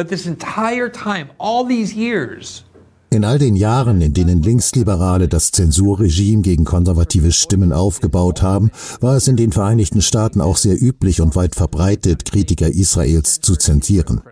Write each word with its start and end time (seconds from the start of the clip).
But 0.00 0.08
this 0.08 0.24
entire 0.24 0.88
time, 0.88 1.28
all 1.38 1.62
these 1.62 1.94
years, 1.94 2.64
In 3.10 3.22
all 3.22 3.38
den 3.38 3.54
Jahren, 3.54 4.00
in 4.00 4.14
denen 4.14 4.40
Linksliberale 4.40 5.28
das 5.28 5.52
Zensurregime 5.52 6.40
gegen 6.40 6.64
konservative 6.64 7.32
Stimmen 7.32 7.70
aufgebaut 7.70 8.40
haben, 8.40 8.70
war 9.02 9.16
es 9.16 9.28
in 9.28 9.36
den 9.36 9.52
Vereinigten 9.52 10.00
Staaten 10.00 10.40
auch 10.40 10.56
sehr 10.56 10.80
üblich 10.80 11.20
und 11.20 11.36
weit 11.36 11.54
verbreitet, 11.54 12.24
Kritiker 12.24 12.68
Israels 12.68 13.42
zu 13.42 13.56
zensieren. 13.56 14.22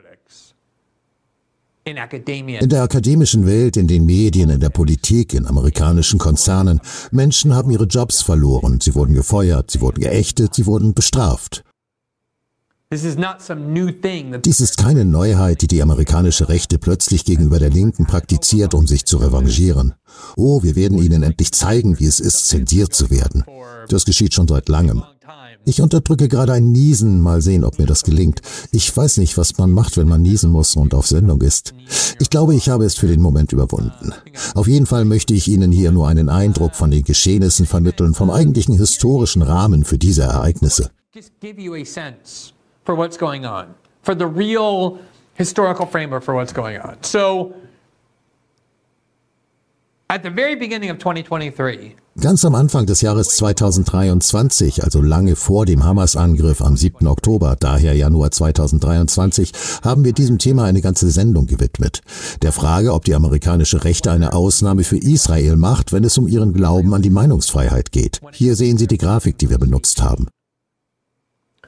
In 1.84 2.68
der 2.70 2.82
akademischen 2.82 3.46
Welt, 3.46 3.76
in 3.76 3.88
den 3.88 4.06
Medien, 4.06 4.48
in 4.48 4.60
der 4.60 4.70
Politik, 4.70 5.34
in 5.34 5.44
amerikanischen 5.44 6.18
Konzernen, 6.18 6.80
Menschen 7.10 7.52
haben 7.52 7.70
ihre 7.70 7.84
Jobs 7.84 8.22
verloren, 8.22 8.80
sie 8.80 8.94
wurden 8.94 9.12
gefeuert, 9.12 9.70
sie 9.70 9.82
wurden 9.82 10.00
geächtet, 10.00 10.54
sie 10.54 10.64
wurden 10.64 10.94
bestraft. 10.94 11.62
this 11.62 11.64
is 11.64 11.64
not 11.64 11.66
some 11.66 11.66
new 11.66 11.66
thing 11.66 12.36
that 12.70 12.77
Dies 12.90 14.60
ist 14.60 14.78
keine 14.78 15.04
Neuheit, 15.04 15.60
die 15.60 15.66
die 15.66 15.82
amerikanische 15.82 16.48
Rechte 16.48 16.78
plötzlich 16.78 17.26
gegenüber 17.26 17.58
der 17.58 17.68
Linken 17.68 18.06
praktiziert, 18.06 18.72
um 18.72 18.86
sich 18.86 19.04
zu 19.04 19.18
revanchieren. 19.18 19.92
Oh, 20.36 20.62
wir 20.62 20.74
werden 20.74 20.96
ihnen 20.96 21.22
endlich 21.22 21.52
zeigen, 21.52 21.98
wie 21.98 22.06
es 22.06 22.18
ist, 22.18 22.48
zensiert 22.48 22.94
zu 22.94 23.10
werden. 23.10 23.44
Das 23.90 24.06
geschieht 24.06 24.32
schon 24.32 24.48
seit 24.48 24.70
langem. 24.70 25.02
Ich 25.66 25.82
unterdrücke 25.82 26.28
gerade 26.28 26.54
ein 26.54 26.72
Niesen, 26.72 27.20
mal 27.20 27.42
sehen, 27.42 27.62
ob 27.62 27.78
mir 27.78 27.84
das 27.84 28.04
gelingt. 28.04 28.40
Ich 28.72 28.96
weiß 28.96 29.18
nicht, 29.18 29.36
was 29.36 29.58
man 29.58 29.70
macht, 29.70 29.98
wenn 29.98 30.08
man 30.08 30.22
niesen 30.22 30.50
muss 30.50 30.74
und 30.74 30.94
auf 30.94 31.06
Sendung 31.06 31.42
ist. 31.42 31.74
Ich 32.20 32.30
glaube, 32.30 32.54
ich 32.54 32.70
habe 32.70 32.86
es 32.86 32.94
für 32.94 33.06
den 33.06 33.20
Moment 33.20 33.52
überwunden. 33.52 34.14
Auf 34.54 34.66
jeden 34.66 34.86
Fall 34.86 35.04
möchte 35.04 35.34
ich 35.34 35.46
Ihnen 35.46 35.72
hier 35.72 35.92
nur 35.92 36.08
einen 36.08 36.30
Eindruck 36.30 36.74
von 36.74 36.90
den 36.90 37.04
Geschehnissen 37.04 37.66
vermitteln, 37.66 38.14
vom 38.14 38.30
eigentlichen 38.30 38.78
historischen 38.78 39.42
Rahmen 39.42 39.84
für 39.84 39.98
diese 39.98 40.22
Ereignisse. 40.22 40.90
For 42.88 42.96
what's 42.96 43.18
going 43.18 43.44
on, 43.44 43.74
for 44.00 44.14
the 44.14 44.26
real 44.26 44.98
historical 45.34 45.84
framework 45.84 46.24
for 46.24 46.34
what's 46.34 46.54
going 46.54 46.80
on. 46.80 46.96
So, 47.02 47.52
at 50.08 50.22
the 50.22 50.30
very 50.30 50.56
beginning 50.56 50.88
of 50.88 50.96
2023, 50.96 51.96
Ganz 52.18 52.46
am 52.46 52.54
Anfang 52.54 52.86
des 52.86 53.02
Jahres 53.02 53.36
2023, 53.36 54.84
also 54.84 55.02
lange 55.02 55.36
vor 55.36 55.66
dem 55.66 55.84
Hamas-Angriff 55.84 56.62
am 56.62 56.78
7. 56.78 57.06
Oktober, 57.06 57.56
daher 57.60 57.92
Januar 57.92 58.30
2023, 58.30 59.52
haben 59.82 60.04
wir 60.04 60.14
diesem 60.14 60.38
Thema 60.38 60.64
eine 60.64 60.80
ganze 60.80 61.10
Sendung 61.10 61.46
gewidmet. 61.46 62.00
Der 62.40 62.52
Frage, 62.52 62.94
ob 62.94 63.04
die 63.04 63.14
amerikanische 63.14 63.84
Rechte 63.84 64.10
eine 64.10 64.32
Ausnahme 64.32 64.82
für 64.82 64.96
Israel 64.96 65.56
macht, 65.56 65.92
wenn 65.92 66.04
es 66.04 66.16
um 66.16 66.26
ihren 66.26 66.54
Glauben 66.54 66.94
an 66.94 67.02
die 67.02 67.10
Meinungsfreiheit 67.10 67.92
geht. 67.92 68.22
Hier 68.32 68.56
sehen 68.56 68.78
Sie 68.78 68.86
die 68.86 68.96
Grafik, 68.96 69.36
die 69.36 69.50
wir 69.50 69.58
benutzt 69.58 70.00
haben. 70.00 70.28
there 70.28 70.36
you 70.36 70.36
see 70.88 71.67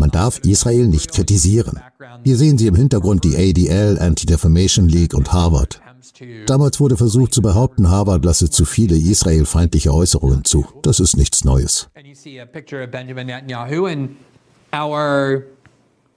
Man 0.00 0.10
darf 0.10 0.38
Israel 0.40 0.86
nicht 0.86 1.12
kritisieren. 1.12 1.80
Hier 2.24 2.36
sehen 2.36 2.58
Sie 2.58 2.66
im 2.66 2.74
Hintergrund 2.74 3.24
die 3.24 3.36
ADL, 3.36 3.98
Anti-Defamation 3.98 4.88
League 4.88 5.14
und 5.14 5.32
Harvard. 5.32 5.80
Damals 6.46 6.80
wurde 6.80 6.96
versucht 6.96 7.32
zu 7.32 7.42
behaupten, 7.42 7.88
Harvard 7.88 8.24
lasse 8.24 8.50
zu 8.50 8.64
viele 8.64 8.96
israelfeindliche 8.96 9.92
Äußerungen 9.92 10.44
zu. 10.44 10.66
Das 10.82 11.00
ist 11.00 11.16
nichts 11.16 11.44
Neues. 11.44 11.88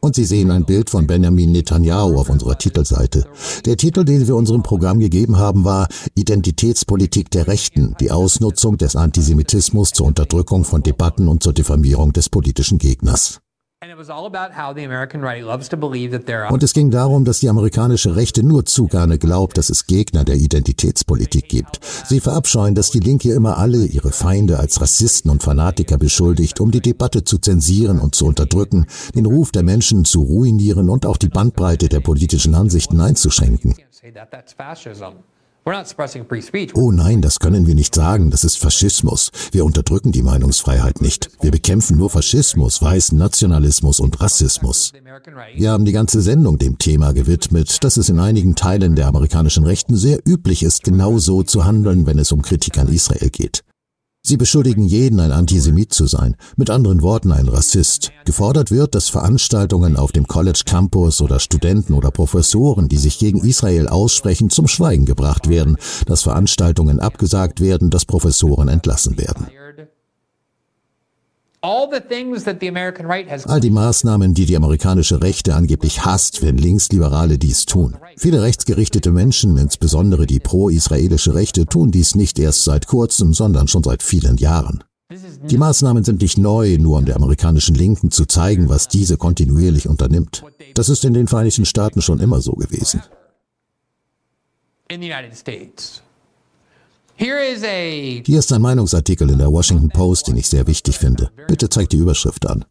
Und 0.02 0.16
Sie 0.16 0.26
sehen 0.26 0.50
ein 0.50 0.66
Bild 0.66 0.90
von 0.90 1.06
Benjamin 1.06 1.52
Netanyahu 1.52 2.20
auf 2.20 2.30
unserer 2.30 2.58
Titelseite. 2.58 3.28
Der 3.66 3.78
Titel, 3.78 4.04
den 4.04 4.28
wir 4.28 4.36
unserem 4.36 4.64
Programm 4.64 5.00
gegeben 5.00 5.38
haben, 5.38 5.64
war 5.64 5.88
Identitätspolitik 6.16 7.30
der 7.30 7.48
Rechten, 7.48 7.96
die 8.00 8.10
Ausnutzung 8.10 8.80
des 8.80 8.96
Antisemitismus 8.96 9.92
zur 9.92 10.08
Unterdrückung 10.08 10.64
von 10.64 10.82
Debatten 10.82 11.28
und 11.28 11.44
zur 11.44 11.54
Diffamierung 11.54 12.14
des 12.14 12.30
politischen 12.30 12.80
Gegners. 12.80 13.42
And 13.84 13.92
it 13.92 13.98
was 13.98 14.12
all 14.12 14.28
about 14.28 14.56
how 14.56 14.76
the 14.76 14.84
American 14.84 15.24
right 15.24 15.44
loves 15.44 15.68
to 15.68 15.76
believe 15.76 16.12
that 16.12 16.28
there 16.28 16.46
are 16.46 16.54
Und 16.54 16.62
es 16.62 16.74
ging 16.74 16.92
darum, 16.92 17.26
dass 17.26 17.40
die 17.40 17.50
amerikanische 17.50 18.16
Rechte 18.16 18.44
nur 18.44 18.64
zu 18.64 18.86
gerne 18.86 19.18
glaubt, 19.18 19.58
dass 19.58 19.72
es 19.72 19.88
Gegner 19.88 20.24
der 20.24 20.36
Identitätspolitik 20.36 21.50
gibt. 21.50 21.80
Sie 22.06 22.20
verabscheuen, 22.20 22.76
dass 22.76 22.92
die 22.92 23.00
Linke 23.00 23.34
immer 23.34 23.58
alle 23.58 23.84
ihre 23.86 24.12
Feinde 24.12 24.60
als 24.60 24.80
Rassisten 24.82 25.32
und 25.32 25.42
Fanatiker 25.42 25.98
beschuldigt, 25.98 26.62
um 26.62 26.70
die 26.70 26.82
Debatte 26.82 27.24
zu 27.24 27.40
zensieren 27.40 28.00
und 28.00 28.14
zu 28.14 28.28
unterdrücken, 28.28 28.86
den 29.16 29.26
Ruf 29.26 29.52
der 29.52 29.64
Menschen 29.64 30.06
zu 30.06 30.22
ruinieren 30.22 30.88
und 30.88 31.08
auch 31.08 31.18
die 31.18 31.30
Bandbreite 31.30 31.90
der 31.90 32.02
politischen 32.02 32.54
Ansichten 32.54 33.02
einzuschränken. 33.02 33.74
Oh 36.76 36.92
nein, 36.92 37.22
das 37.22 37.40
können 37.40 37.68
wir 37.68 37.76
nicht 37.76 37.94
sagen, 37.94 38.32
das 38.32 38.44
ist 38.44 38.58
Faschismus. 38.58 39.30
Wir 39.52 39.64
unterdrücken 39.64 40.12
die 40.12 40.24
Meinungsfreiheit 40.24 41.02
nicht. 41.02 41.30
Wir 41.40 41.52
bekämpfen 41.52 41.98
nur 41.98 42.10
Faschismus, 42.10 42.82
weißen 42.82 43.16
Nationalismus 43.16 44.00
und 44.00 44.20
Rassismus. 44.22 44.92
Wir 45.56 45.70
haben 45.70 45.86
die 45.86 45.92
ganze 45.92 46.22
Sendung 46.22 46.58
dem 46.58 46.80
Thema 46.80 47.14
gewidmet, 47.14 47.84
dass 47.84 47.98
es 47.98 48.10
in 48.10 48.20
einigen 48.20 48.56
Teilen 48.56 48.96
der 48.96 49.06
amerikanischen 49.06 49.64
Rechten 49.64 49.96
sehr 49.96 50.20
üblich 50.26 50.64
ist, 50.64 50.84
genau 50.84 51.20
so 51.20 51.44
zu 51.44 51.64
handeln, 51.64 52.08
wenn 52.08 52.18
es 52.18 52.32
um 52.32 52.42
Kritik 52.42 52.80
an 52.80 52.88
Israel 52.92 53.30
geht. 53.30 53.62
Sie 54.24 54.38
beschuldigen 54.38 54.86
jeden, 54.86 55.20
ein 55.20 55.32
Antisemit 55.32 55.94
zu 55.94 56.06
sein, 56.06 56.36
mit 56.56 56.70
anderen 56.70 57.02
Worten 57.02 57.32
ein 57.32 57.50
Rassist. 57.50 58.12
Gefordert 58.24 58.70
wird, 58.70 58.94
dass 58.94 59.10
Veranstaltungen 59.10 59.98
auf 59.98 60.12
dem 60.12 60.28
College 60.28 60.62
Campus 60.64 61.22
oder 61.22 61.40
Studenten 61.40 61.94
oder 61.94 62.12
Professoren, 62.12 62.88
die 62.88 62.98
sich 62.98 63.18
gegen 63.18 63.40
Israel 63.40 63.88
aussprechen, 63.88 64.52
zum 64.52 64.68
Schweigen 64.68 65.06
gebracht 65.06 65.50
werden, 65.50 65.76
dass 66.06 66.22
Veranstaltungen 66.22 67.00
abgesagt 67.00 67.62
werden, 67.62 67.90
dass 67.90 68.06
Professoren 68.06 68.68
entlassen 68.68 69.18
werden. 69.18 69.48
Fired. 69.48 69.62
All 69.72 69.78
the 69.78 69.88
things 69.88 69.90
that 69.90 69.90
the 69.90 69.90
American 69.90 69.90
right 69.90 69.90
has 71.40 71.51
All 71.64 73.60
die 73.60 73.70
Maßnahmen, 73.70 74.34
die 74.34 74.46
die 74.46 74.56
amerikanische 74.56 75.22
Rechte 75.22 75.54
angeblich 75.54 76.04
hasst, 76.04 76.42
wenn 76.42 76.58
Linksliberale 76.58 77.38
dies 77.38 77.66
tun. 77.66 77.98
Viele 78.18 78.42
rechtsgerichtete 78.42 79.12
Menschen, 79.12 79.58
insbesondere 79.58 80.26
die 80.26 80.40
pro-israelische 80.40 81.36
Rechte, 81.36 81.66
tun 81.68 81.92
dies 81.92 82.16
nicht 82.16 82.40
erst 82.40 82.64
seit 82.64 82.88
kurzem, 82.88 83.34
sondern 83.34 83.68
schon 83.68 83.84
seit 83.84 84.02
vielen 84.02 84.38
Jahren. 84.38 84.84
Die 85.44 85.58
Maßnahmen 85.58 86.04
sind 86.04 86.22
nicht 86.22 86.38
neu, 86.38 86.78
nur 86.80 86.98
um 86.98 87.06
der 87.06 87.18
amerikanischen 87.18 87.76
Linken 87.76 88.12
zu 88.12 88.26
zeigen, 88.26 88.70
was 88.70 88.88
diese 88.88 89.18
kontinuierlich 89.18 89.88
unternimmt. 89.88 90.44
Das 90.74 90.90
ist 90.90 91.06
in 91.06 91.14
den 91.14 91.28
Vereinigten 91.28 91.66
Staaten 91.66 92.02
schon 92.02 92.20
immer 92.20 92.42
so 92.42 92.54
gewesen. 92.54 93.02
in 94.92 95.00
the 95.00 95.08
United 95.08 95.36
States. 95.36 96.02
Here 97.16 97.40
is 97.40 97.64
a 97.64 98.22
Hier 98.26 98.40
ist 98.40 98.52
ein 98.52 98.62
Meinungsartikel 98.62 99.30
in 99.30 99.38
der 99.38 99.52
Washington 99.52 99.90
Post, 99.90 100.28
den 100.28 100.38
ich 100.38 100.48
sehr 100.48 100.66
wichtig 100.68 100.98
finde. 100.98 101.32
Bitte 101.48 101.70
zeigt 101.70 101.92
die 101.94 101.98
Überschrift 101.98 102.48
an. 102.48 102.66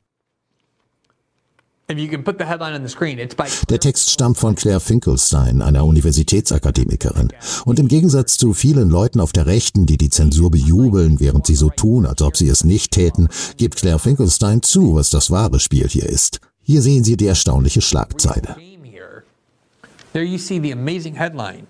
if 1.91 1.99
you 1.99 2.09
can 2.09 2.23
put 2.23 2.39
the 2.39 2.45
headline 2.45 2.73
on 2.73 2.83
the 2.83 2.89
screen, 2.89 3.19
it's 3.19 3.35
by 3.35 3.47
Der 3.69 3.81
Text 3.81 4.11
stammt 4.11 4.39
von 4.39 4.55
Claire 4.55 4.81
Finkelstein, 4.81 5.61
einer 5.61 5.85
Universitätsakademikerin. 5.85 7.33
Und 7.65 7.79
im 7.79 7.89
Gegensatz 7.89 8.39
zu 8.39 8.55
vielen 8.55 8.89
Leuten 8.91 9.21
auf 9.21 9.33
der 9.33 9.47
Rechten, 9.47 9.87
die 9.87 9.99
die 9.99 10.11
Zensur 10.11 10.51
bejubeln, 10.51 11.21
während 11.21 11.47
sie 11.47 11.57
so 11.57 11.71
tun, 11.71 12.07
als 12.07 12.23
ob 12.23 12.37
sie 12.37 12.49
es 12.49 12.65
nicht 12.65 12.93
täten, 12.93 13.29
gibt 13.57 13.77
Claire 13.77 13.99
Finkelstein 13.99 14.63
zu, 14.63 14.95
was 14.95 15.11
das 15.11 15.31
wahre 15.31 15.59
Spiel 15.59 15.89
hier 15.89 16.09
ist. 16.09 16.41
Hier 16.63 16.83
sehen 16.83 17.03
Sie 17.03 17.17
die 17.17 17.27
erstaunliche 17.27 17.81
Schlagzeile. 17.81 18.57
There 20.13 20.25
you 20.25 20.39
see 20.39 20.61
the 20.61 20.73
amazing 20.73 21.15
headline. 21.15 21.67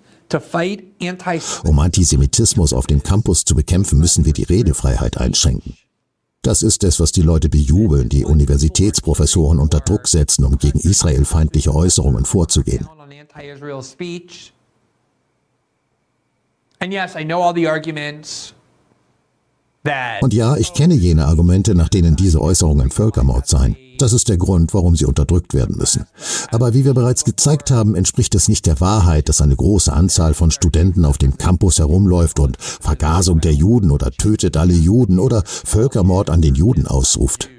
Um 1.65 1.79
Antisemitismus 1.79 2.73
auf 2.73 2.87
dem 2.87 3.03
Campus 3.03 3.45
zu 3.45 3.55
bekämpfen, 3.55 3.99
müssen 3.99 4.25
wir 4.25 4.33
die 4.33 4.45
Redefreiheit 4.45 5.19
einschränken. 5.19 5.77
Das 6.43 6.63
ist 6.63 6.85
es, 6.85 7.01
was 7.01 7.13
die 7.13 7.21
Leute 7.23 7.51
bejubeln, 7.51 8.09
die 8.09 8.25
Universitätsprofessoren 8.25 9.59
unter 9.59 9.81
Druck 9.81 10.09
setzen, 10.09 10.45
um 10.45 10.57
gegen 10.57 10.81
israelfeindliche 10.81 11.75
Äußerungen 11.75 12.25
vorzugehen. 12.25 12.89
Und 20.23 20.33
ja, 20.33 20.57
ich 20.57 20.73
kenne 20.73 20.95
jene 20.95 21.27
Argumente, 21.27 21.75
nach 21.75 21.89
denen 21.89 22.17
diese 22.17 22.41
Äußerungen 22.41 22.91
Völkermord 22.91 23.47
seien. 23.47 23.77
Das 24.01 24.15
ist 24.15 24.31
der 24.31 24.39
Grund, 24.39 24.73
warum 24.73 24.97
sie 24.97 25.05
unterdrückt 25.05 25.53
werden 25.53 25.77
müssen. 25.77 26.07
Aber 26.51 26.73
wie 26.73 26.87
wir 26.87 26.95
bereits 26.95 27.25
gezeigt 27.25 27.71
haben, 27.71 27.95
entspricht 27.95 28.35
es 28.35 28.49
nicht 28.49 28.65
der 28.65 28.81
Wahrheit, 28.81 29.29
dass 29.29 29.43
eine 29.43 29.55
große 29.55 29.93
Anzahl 29.93 30.33
von 30.33 30.51
Studenten 30.51 31.05
auf 31.05 31.19
dem 31.19 31.37
Campus 31.37 31.79
herumläuft 31.79 32.41
und 32.41 32.57
Vergasung 32.59 33.41
der 33.41 33.53
Juden 33.53 33.91
oder 33.91 34.11
tötet 34.11 34.57
alle 34.57 34.73
Juden 34.73 35.19
oder 35.19 35.43
Völkermord 35.45 36.31
an 36.31 36.41
den 36.41 36.55
Juden 36.55 36.87
ausruft. 36.87 37.51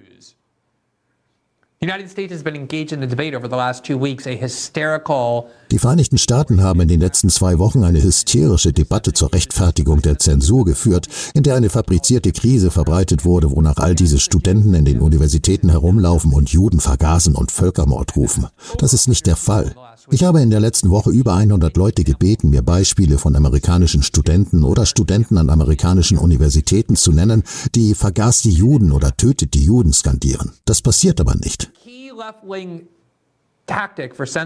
Die 5.72 5.80
Vereinigten 5.80 6.20
Staaten 6.20 6.62
haben 6.62 6.82
in 6.82 6.88
den 6.88 7.00
letzten 7.00 7.30
zwei 7.30 7.58
Wochen 7.58 7.84
eine 7.84 8.04
hysterische 8.04 8.72
Debatte 8.72 9.14
zur 9.14 9.34
Rechtfertigung 9.34 10.00
der 10.04 10.20
Zensur 10.20 10.64
geführt, 10.64 11.08
in 11.34 11.42
der 11.42 11.56
eine 11.56 11.72
fabrizierte 11.72 12.34
Krise 12.34 12.70
verbreitet 12.70 13.26
wurde, 13.26 13.50
wonach 13.50 13.78
all 13.78 13.96
diese 13.96 14.20
Studenten 14.20 14.76
in 14.76 14.86
den 14.86 15.00
Universitäten 15.00 15.70
herumlaufen 15.70 16.34
und 16.34 16.50
Juden 16.52 16.80
vergasen 16.80 17.34
und 17.34 17.52
Völkermord 17.52 18.16
rufen. 18.16 18.46
Das 18.78 18.94
ist 18.94 19.08
nicht 19.08 19.26
der 19.26 19.36
Fall. 19.36 19.74
Ich 20.12 20.24
habe 20.24 20.42
in 20.42 20.52
der 20.52 20.60
letzten 20.60 20.92
Woche 20.92 21.10
über 21.10 21.34
100 21.34 21.76
Leute 21.78 22.04
gebeten, 22.04 22.52
mir 22.52 22.62
Beispiele 22.62 23.18
von 23.18 23.36
amerikanischen 23.36 24.04
Studenten 24.04 24.64
oder 24.64 24.86
Studenten 24.86 25.38
an 25.38 25.50
amerikanischen 25.50 26.18
Universitäten 26.18 26.96
zu 26.96 27.12
nennen, 27.12 27.42
die 27.74 27.96
vergaß 27.96 28.44
die 28.44 28.52
Juden 28.52 28.92
oder 28.92 29.16
tötet 29.18 29.56
die 29.56 29.64
Juden 29.64 29.94
skandieren. 29.94 30.52
Das 30.66 30.82
passiert 30.82 31.20
aber 31.20 31.36
nicht. 31.36 31.71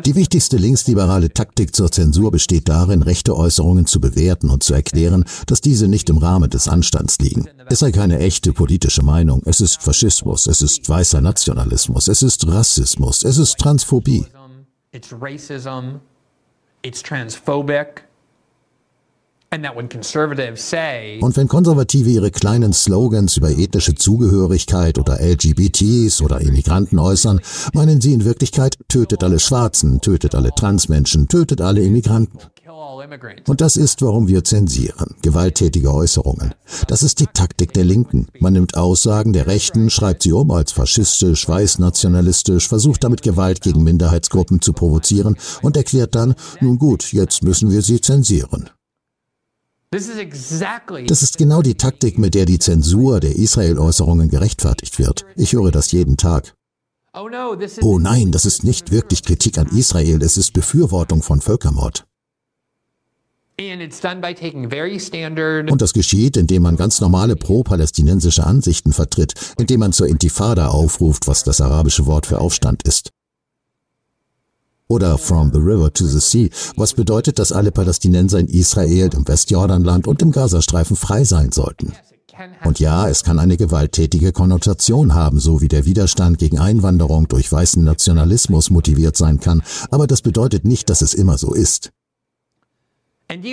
Die 0.06 0.16
wichtigste 0.16 0.58
linksliberale 0.58 1.34
Taktik 1.34 1.76
zur 1.76 1.92
Zensur 1.92 2.32
besteht 2.32 2.70
darin, 2.70 3.02
rechte 3.02 3.36
Äußerungen 3.36 3.88
zu 3.88 4.00
bewerten 4.00 4.50
und 4.50 4.64
zu 4.64 4.74
erklären, 4.74 5.26
dass 5.48 5.62
diese 5.62 5.88
nicht 5.88 6.10
im 6.10 6.18
Rahmen 6.18 6.50
des 6.50 6.68
Anstands 6.68 7.18
liegen. 7.20 7.48
Es 7.68 7.80
sei 7.80 7.92
keine 7.92 8.20
echte 8.20 8.54
politische 8.54 9.04
Meinung, 9.04 9.42
es 9.46 9.62
ist 9.62 9.82
Faschismus, 9.82 10.48
es 10.48 10.62
ist 10.62 10.88
weißer 10.88 11.22
Nationalismus, 11.22 12.08
es 12.08 12.22
ist 12.22 12.46
Rassismus, 12.48 13.24
es 13.24 13.38
ist 13.38 13.58
Transphobie. 13.58 14.26
it's 14.96 15.12
racism, 15.12 16.00
it's 16.82 17.02
transphobic, 17.02 18.04
and 19.45 19.45
that 19.45 19.45
when 19.45 19.45
conservatives 19.45 19.45
say 19.45 19.45
Und 21.22 21.38
wenn 21.38 21.48
Konservative 21.48 22.10
ihre 22.10 22.32
kleinen 22.32 22.74
Slogans 22.74 23.38
über 23.38 23.52
ethnische 23.52 23.96
Zugehörigkeit 23.96 24.98
oder 24.98 25.20
LGBTs 25.20 26.22
oder 26.22 26.42
Immigranten 26.42 27.00
äußern, 27.00 27.42
meinen 27.74 28.02
sie 28.02 28.14
in 28.14 28.26
Wirklichkeit, 28.26 28.78
tötet 28.88 29.24
alle 29.24 29.40
Schwarzen, 29.40 30.02
tötet 30.02 30.36
alle 30.36 30.52
Transmenschen, 30.52 31.28
tötet 31.28 31.62
alle 31.62 31.82
Immigranten. 31.82 32.40
Und 33.48 33.62
das 33.62 33.78
ist, 33.78 34.02
warum 34.02 34.28
wir 34.28 34.44
zensieren. 34.44 35.16
Gewalttätige 35.22 35.94
Äußerungen. 35.94 36.54
Das 36.88 37.04
ist 37.04 37.20
die 37.20 37.28
Taktik 37.28 37.74
der 37.74 37.84
Linken. 37.84 38.28
Man 38.40 38.54
nimmt 38.54 38.78
Aussagen 38.78 39.34
der 39.34 39.48
Rechten, 39.48 39.90
schreibt 39.90 40.24
sie 40.24 40.34
um 40.34 40.52
als 40.52 40.72
faschistisch, 40.72 41.48
weißnationalistisch, 41.48 42.68
versucht 42.68 43.04
damit 43.04 43.22
Gewalt 43.22 43.62
gegen 43.62 43.84
Minderheitsgruppen 43.84 44.62
zu 44.62 44.74
provozieren 44.74 45.38
und 45.62 45.78
erklärt 45.78 46.16
dann, 46.16 46.36
nun 46.62 46.80
gut, 46.80 47.12
jetzt 47.14 47.44
müssen 47.44 47.72
wir 47.72 47.82
sie 47.82 48.02
zensieren. 48.02 48.70
Das 51.08 51.24
ist 51.24 51.38
genau 51.38 51.62
die 51.62 51.76
Taktik, 51.76 52.18
mit 52.18 52.36
der 52.36 52.46
die 52.46 52.60
Zensur 52.60 53.22
der 53.22 53.36
Israel-Äußerungen 53.36 54.30
gerechtfertigt 54.30 55.00
wird. 55.00 55.26
Ich 55.38 55.54
höre 55.54 55.72
das 55.72 55.92
jeden 55.94 56.18
Tag. 56.18 56.54
oh 57.50 57.56
Oh 57.82 57.98
nein, 57.98 58.34
das 58.34 58.46
ist 58.46 58.66
nicht 58.66 58.92
wirklich 58.92 59.24
Kritik 59.24 59.58
an 59.58 59.68
Israel, 59.68 60.22
es 60.22 60.36
ist 60.36 60.52
Befürwortung 60.52 61.24
von 61.24 61.40
Völkermord. 61.40 62.06
Und 65.72 65.82
das 65.82 65.94
geschieht, 65.94 66.36
indem 66.36 66.64
man 66.64 66.76
ganz 66.76 67.00
normale 67.00 67.38
pro-palästinensische 67.38 68.46
Ansichten 68.46 68.92
vertritt, 68.92 69.34
indem 69.58 69.80
man 69.80 69.94
zur 69.94 70.08
Intifada 70.08 70.68
aufruft, 70.68 71.28
was 71.28 71.46
das 71.46 71.62
arabische 71.62 72.06
Wort 72.06 72.26
für 72.26 72.40
Aufstand 72.40 72.84
ist. 72.84 73.12
Oder 74.88 75.18
from 75.18 75.52
the 75.52 75.60
river 75.60 75.92
to 75.92 76.06
the 76.06 76.20
sea, 76.20 76.50
was 76.76 76.94
bedeutet, 76.94 77.40
dass 77.40 77.52
alle 77.52 77.72
Palästinenser 77.72 78.40
in 78.40 78.48
Israel, 78.48 79.10
im 79.14 79.28
Westjordanland 79.28 80.08
und 80.08 80.22
im 80.22 80.32
Gazastreifen 80.32 80.96
frei 80.96 81.24
sein 81.24 81.52
sollten. 81.52 81.94
Und 82.64 82.80
ja, 82.80 83.08
es 83.08 83.24
kann 83.24 83.40
eine 83.40 83.58
gewalttätige 83.58 84.32
Konnotation 84.32 85.14
haben, 85.14 85.40
so 85.40 85.62
wie 85.62 85.70
der 85.70 85.86
Widerstand 85.86 86.38
gegen 86.38 86.60
Einwanderung 86.60 87.28
durch 87.28 87.52
weißen 87.52 87.84
Nationalismus 87.84 88.70
motiviert 88.70 89.16
sein 89.16 89.40
kann, 89.40 89.64
aber 89.90 90.06
das 90.06 90.22
bedeutet 90.22 90.66
nicht, 90.66 90.90
dass 90.90 91.02
es 91.02 91.14
immer 91.14 91.38
so 91.38 91.54
ist. 91.54 91.92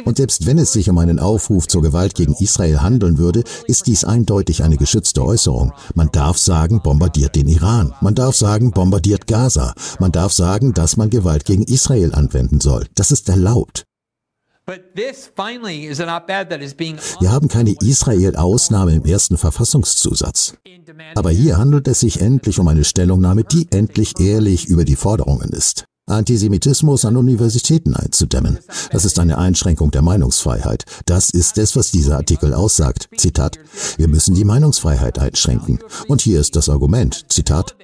Und 0.04 0.18
selbst 0.18 0.46
wenn 0.46 0.58
es 0.58 0.72
sich 0.72 0.90
um 0.90 0.98
einen 0.98 1.18
Aufruf 1.18 1.66
zur 1.66 1.82
Gewalt 1.82 2.14
gegen 2.14 2.34
Israel 2.34 2.82
handeln 2.82 3.18
würde, 3.18 3.42
ist 3.66 3.86
dies 3.86 4.04
eindeutig 4.04 4.62
eine 4.62 4.76
geschützte 4.76 5.24
Äußerung. 5.24 5.72
Man 5.94 6.10
darf 6.12 6.38
sagen, 6.38 6.82
bombardiert 6.82 7.36
den 7.36 7.48
Iran. 7.48 7.94
Man 8.00 8.14
darf 8.14 8.36
sagen, 8.36 8.72
bombardiert 8.72 9.26
Gaza. 9.26 9.74
Man 9.98 10.12
darf 10.12 10.32
sagen, 10.32 10.74
dass 10.74 10.96
man 10.96 11.10
Gewalt 11.10 11.46
gegen 11.46 11.64
Israel 11.64 12.14
anwenden 12.14 12.60
soll. 12.60 12.86
Das 12.94 13.10
ist 13.10 13.28
erlaubt. 13.28 13.84
Wir 14.66 17.32
haben 17.32 17.48
keine 17.48 17.74
Israel-Ausnahme 17.80 18.94
im 18.94 19.04
ersten 19.04 19.36
Verfassungszusatz. 19.36 20.54
Aber 21.16 21.30
hier 21.30 21.58
handelt 21.58 21.88
es 21.88 22.00
sich 22.00 22.20
endlich 22.20 22.60
um 22.60 22.68
eine 22.68 22.84
Stellungnahme, 22.84 23.44
die 23.44 23.66
endlich 23.72 24.20
ehrlich 24.20 24.66
über 24.66 24.84
die 24.84 24.96
Forderungen 24.96 25.50
ist. 25.50 25.86
Antisemitismus 26.06 27.04
an 27.04 27.16
Universitäten 27.16 27.94
einzudämmen. 27.94 28.58
Das 28.90 29.04
ist 29.04 29.20
eine 29.20 29.38
Einschränkung 29.38 29.92
der 29.92 30.02
Meinungsfreiheit. 30.02 30.84
Das 31.06 31.30
ist 31.30 31.58
es, 31.58 31.76
was 31.76 31.92
dieser 31.92 32.16
Artikel 32.16 32.54
aussagt. 32.54 33.08
Zitat. 33.16 33.58
Wir 33.98 34.08
müssen 34.08 34.34
die 34.34 34.44
Meinungsfreiheit 34.44 35.20
einschränken. 35.20 35.78
Und 36.08 36.20
hier 36.20 36.40
ist 36.40 36.56
das 36.56 36.68
Argument. 36.68 37.26
Zitat. 37.28 37.76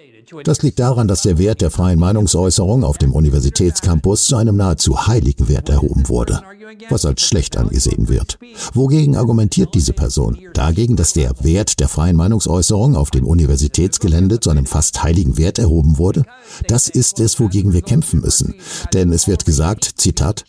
Das 0.45 0.63
liegt 0.63 0.79
daran, 0.79 1.09
dass 1.09 1.23
der 1.23 1.39
Wert 1.39 1.61
der 1.61 1.71
freien 1.71 1.99
Meinungsäußerung 1.99 2.85
auf 2.85 2.99
dem 2.99 3.13
Universitätscampus 3.13 4.27
zu 4.27 4.37
einem 4.37 4.57
nahezu 4.57 5.07
heiligen 5.07 5.49
Wert 5.49 5.69
erhoben 5.69 6.09
wurde, 6.09 6.43
was 6.91 7.07
als 7.07 7.23
schlecht 7.23 7.57
angesehen 7.57 8.09
wird. 8.09 8.39
Wogegen 8.75 9.17
argumentiert 9.17 9.75
diese 9.75 9.93
Person? 9.93 10.39
Dagegen, 10.55 10.97
dass 10.97 11.13
der 11.13 11.33
Wert 11.41 11.81
der 11.81 11.89
freien 11.89 12.17
Meinungsäußerung 12.17 12.97
auf 12.97 13.11
dem 13.11 13.27
Universitätsgelände 13.27 14.41
zu 14.41 14.51
einem 14.51 14.67
fast 14.67 15.03
heiligen 15.03 15.39
Wert 15.39 15.59
erhoben 15.59 15.99
wurde? 15.99 16.25
Das 16.67 16.89
ist 16.89 17.21
es, 17.21 17.41
wogegen 17.41 17.73
wir 17.73 17.83
kämpfen 17.83 18.21
müssen. 18.21 18.55
Denn 18.93 19.13
es 19.13 19.29
wird 19.29 19.45
gesagt, 19.45 19.93
Zitat, 19.97 20.45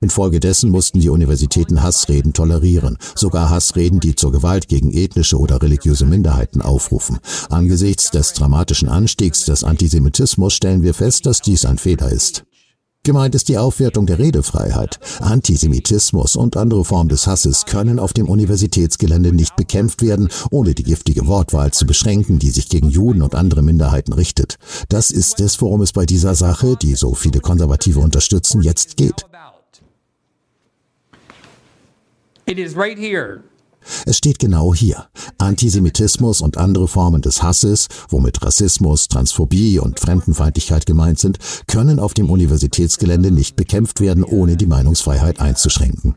Infolgedessen 0.00 0.70
mussten 0.70 1.00
die 1.00 1.10
Universitäten 1.10 1.82
Hassreden 1.82 2.32
tolerieren, 2.32 2.98
sogar 3.14 3.50
Hassreden, 3.50 4.00
die 4.00 4.14
zur 4.14 4.32
Gewalt 4.32 4.68
gegen 4.68 4.92
ethnische 4.92 5.38
oder 5.38 5.60
religiöse 5.62 6.06
Minderheiten 6.06 6.62
aufrufen. 6.62 7.18
Angesichts 7.50 8.10
des 8.10 8.32
dramatischen 8.32 8.88
Anstiegs 8.88 9.44
des 9.44 9.64
Antisemitismus 9.64 10.54
stellen 10.54 10.82
wir 10.82 10.94
fest, 10.94 11.26
dass 11.26 11.40
dies 11.40 11.64
ein 11.64 11.78
Fehler 11.78 12.10
ist. 12.10 12.44
Gemeint 13.04 13.34
ist 13.34 13.48
die 13.48 13.58
Aufwertung 13.58 14.06
der 14.06 14.20
Redefreiheit. 14.20 15.00
Antisemitismus 15.18 16.36
und 16.36 16.56
andere 16.56 16.84
Formen 16.84 17.08
des 17.08 17.26
Hasses 17.26 17.66
können 17.66 17.98
auf 17.98 18.12
dem 18.12 18.28
Universitätsgelände 18.28 19.32
nicht 19.32 19.56
bekämpft 19.56 20.02
werden, 20.02 20.28
ohne 20.52 20.72
die 20.72 20.84
giftige 20.84 21.26
Wortwahl 21.26 21.72
zu 21.72 21.84
beschränken, 21.84 22.38
die 22.38 22.50
sich 22.50 22.68
gegen 22.68 22.90
Juden 22.90 23.22
und 23.22 23.34
andere 23.34 23.62
Minderheiten 23.62 24.12
richtet. 24.12 24.54
Das 24.88 25.10
ist 25.10 25.40
es, 25.40 25.60
worum 25.60 25.82
es 25.82 25.92
bei 25.92 26.06
dieser 26.06 26.36
Sache, 26.36 26.76
die 26.80 26.94
so 26.94 27.14
viele 27.14 27.40
Konservative 27.40 27.98
unterstützen, 27.98 28.62
jetzt 28.62 28.96
geht. 28.96 29.26
It 32.46 32.58
is 32.58 32.76
right 32.76 32.98
here. 32.98 33.42
Es 34.06 34.18
steht 34.18 34.38
genau 34.38 34.74
hier. 34.74 35.08
Antisemitismus 35.38 36.40
und 36.40 36.56
andere 36.56 36.88
Formen 36.88 37.22
des 37.22 37.42
Hasses, 37.42 37.88
womit 38.08 38.42
Rassismus, 38.42 39.08
Transphobie 39.08 39.78
und 39.78 39.98
Fremdenfeindlichkeit 39.98 40.86
gemeint 40.86 41.18
sind, 41.18 41.38
können 41.66 41.98
auf 41.98 42.14
dem 42.14 42.30
Universitätsgelände 42.30 43.30
nicht 43.30 43.56
bekämpft 43.56 44.00
werden, 44.00 44.24
ohne 44.24 44.56
die 44.56 44.66
Meinungsfreiheit 44.66 45.40
einzuschränken. 45.40 46.14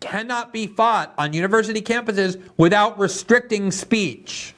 Cannot 0.00 0.52
be 0.52 0.68
fought 0.68 1.10
on 1.16 1.30
university 1.32 1.80
campuses 1.80 2.36
without 2.56 2.98
restricting 2.98 3.70
speech. 3.70 4.54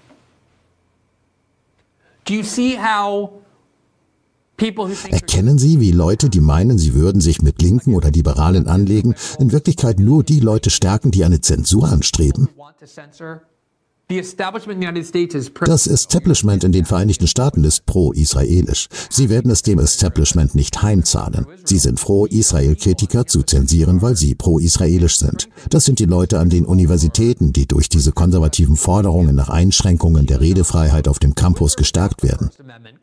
Do 2.25 2.33
you 2.33 2.43
see 2.43 2.77
how 2.77 3.31
people 3.33 3.33
who 3.35 4.13
think 4.15 4.43
they're 4.43 4.44
Erkennen 4.57 5.59
Sie, 5.59 5.81
wie 5.81 5.91
Leute, 5.91 6.31
die 6.31 6.41
meinen, 6.41 6.79
sie 6.79 6.95
würden 6.95 7.21
sich 7.21 7.43
mit 7.43 7.61
Linken 7.61 7.95
oder 7.95 8.11
Liberalen 8.11 8.69
anlegen, 8.69 9.15
in 9.39 9.53
Wirklichkeit 9.53 9.99
nur 9.99 10.23
die 10.23 10.41
Leute 10.41 10.71
stärken, 10.71 11.11
die 11.11 11.25
eine 11.25 11.41
Zensur 11.41 11.89
anstreben? 11.89 12.49
Das 15.67 15.87
Establishment 15.87 16.65
in 16.65 16.73
den 16.73 16.85
Vereinigten 16.85 17.27
Staaten 17.27 17.65
ist 17.65 17.87
pro-israelisch. 17.87 18.89
Sie 19.11 19.29
werden 19.29 19.51
es 19.51 19.63
dem 19.63 19.79
Establishment 19.79 20.55
nicht 20.55 20.83
heimzahlen. 20.83 21.47
Sie 21.65 21.79
sind 21.79 21.99
froh, 22.01 22.27
Israel-Kritiker 22.27 23.27
zu 23.27 23.43
zensieren, 23.43 24.03
weil 24.03 24.17
sie 24.17 24.35
pro-israelisch 24.35 25.19
sind. 25.19 25.49
Das 25.71 25.85
sind 25.85 25.99
die 25.99 26.07
Leute 26.07 26.39
an 26.39 26.51
den 26.51 26.65
Universitäten, 26.65 27.53
die 27.53 27.67
durch 27.67 27.89
diese 27.89 28.13
konservativen 28.13 28.77
Forderungen 28.77 29.35
nach 29.35 29.49
Einschränkungen 29.49 30.27
der 30.27 30.41
Redefreiheit 30.41 31.09
auf 31.09 31.19
dem 31.19 31.35
Campus 31.35 31.77
gestärkt 31.77 32.23
werden. 32.23 32.51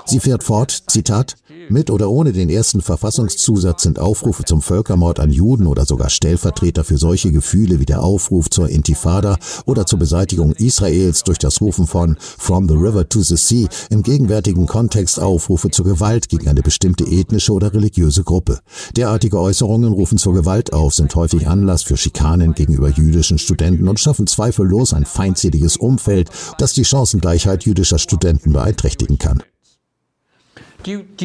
Sie 0.06 0.20
fährt 0.20 0.44
fort, 0.44 0.84
Zitat, 0.88 1.36
mit 1.72 1.90
oder 1.90 2.10
ohne 2.10 2.34
den 2.34 2.50
ersten 2.50 2.82
Verfassungszusatz 2.82 3.84
sind 3.84 4.00
Aufrufe 4.00 4.44
zum 4.44 4.62
Völkermord 4.62 5.20
an 5.20 5.32
Juden 5.32 5.68
oder 5.68 5.86
sogar 5.86 6.10
Stellvertreter 6.10 6.84
für 6.84 6.98
solche 6.98 7.32
Gefühle 7.32 7.80
wie 7.80 7.86
der 7.86 8.04
Aufruf 8.04 8.50
zur 8.50 8.70
Intifada 8.70 9.38
oder 9.66 9.86
zur 9.86 10.00
Beseitigung 10.00 10.54
Israels 10.54 11.24
durch 11.24 11.40
das 11.40 11.62
Rufen 11.62 11.88
von 11.88 12.18
From 12.20 12.68
the 12.68 12.76
River 12.76 13.08
to 13.08 13.22
the 13.22 13.38
Sea 13.38 13.68
im 13.90 14.04
gegenwärtigen 14.04 14.66
Kontext 14.66 15.20
Aufrufe 15.20 15.72
zur 15.72 15.86
Gewalt 15.86 16.30
gegen 16.30 16.48
eine 16.48 16.62
bestimmte 16.62 17.06
ethnische 17.06 17.54
oder 17.54 17.74
religiöse 17.74 18.24
Gruppe. 18.24 18.60
Derartige 18.96 19.40
Äußerungen 19.40 19.94
rufen 19.94 20.18
zur 20.18 20.34
Gewalt 20.34 20.74
auf, 20.74 20.94
sind 20.94 21.16
häufig 21.16 21.48
Anlass 21.48 21.84
für 21.84 21.98
Schikanen 21.98 22.54
gegenüber 22.54 22.90
jüdischen 22.90 23.38
Studenten 23.38 23.88
und 23.88 24.00
schaffen 24.00 24.28
zweifellos 24.28 24.94
ein 24.94 25.06
feindseliges 25.06 25.78
Umfeld, 25.78 26.30
das 26.58 26.74
die 26.74 26.86
Chancengleichheit 26.86 27.64
jüdischer 27.64 28.00
Studenten 28.00 28.54
beeinträchtigen 28.54 29.18
kann. 29.18 29.32
Do 29.32 29.40
you, 29.40 29.42
do 29.42 29.42
you 29.42 30.62
see 30.62 30.71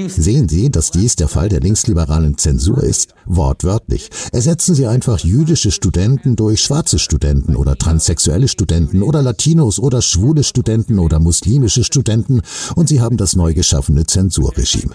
Sehen 0.09 0.49
Sie, 0.49 0.71
dass 0.71 0.91
dies 0.91 1.17
der 1.17 1.29
Fall 1.29 1.49
der 1.49 1.61
linksliberalen 1.61 2.37
Zensur 2.39 2.83
ist? 2.83 3.15
Wortwörtlich. 3.25 4.11
Ersetzen 4.33 4.75
Sie 4.75 4.87
einfach 4.87 5.21
jüdische 5.21 5.71
Studenten 5.71 6.37
durch 6.37 6.61
schwarze 6.61 6.99
Studenten 6.99 7.57
oder 7.57 7.77
transsexuelle 7.77 8.49
Studenten 8.49 9.03
oder 9.03 9.23
Latinos 9.23 9.79
oder 9.79 10.03
schwule 10.03 10.45
Studenten 10.45 10.99
oder 10.99 11.21
muslimische 11.21 11.85
Studenten 11.85 12.43
und 12.75 12.89
Sie 12.89 13.01
haben 13.01 13.17
das 13.17 13.37
neu 13.37 13.55
geschaffene 13.55 14.07
Zensurregime. 14.07 14.95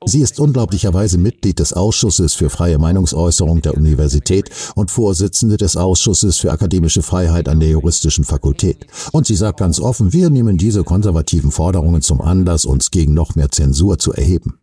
Sie 0.03 0.21
ist 0.21 0.39
unglaublicherweise 0.39 1.19
Mitglied 1.19 1.59
des 1.59 1.73
Ausschusses 1.73 2.33
für 2.33 2.49
freie 2.49 2.79
Meinungsäußerung 2.79 3.61
der 3.61 3.77
Universität 3.77 4.49
und 4.73 4.89
Vorsitzende 4.89 5.57
des 5.57 5.77
Ausschusses 5.77 6.39
für 6.39 6.51
akademische 6.51 7.03
Freiheit 7.03 7.47
an 7.47 7.59
der 7.59 7.69
juristischen 7.69 8.23
Fakultät. 8.23 8.87
Und 9.11 9.27
sie 9.27 9.35
sagt 9.35 9.59
ganz 9.59 9.79
offen, 9.79 10.13
wir 10.13 10.31
nehmen 10.31 10.57
diese 10.57 10.83
konservativen 10.83 11.51
Forderungen 11.51 12.01
zum 12.01 12.21
Anlass, 12.21 12.65
uns 12.65 12.89
gegen 12.89 13.13
noch 13.13 13.35
mehr 13.35 13.51
Zensur 13.51 13.99
zu 13.99 14.11
erheben. 14.13 14.57
Now, 14.57 14.57
as 14.57 14.57
I 14.57 14.57
said, 14.57 14.59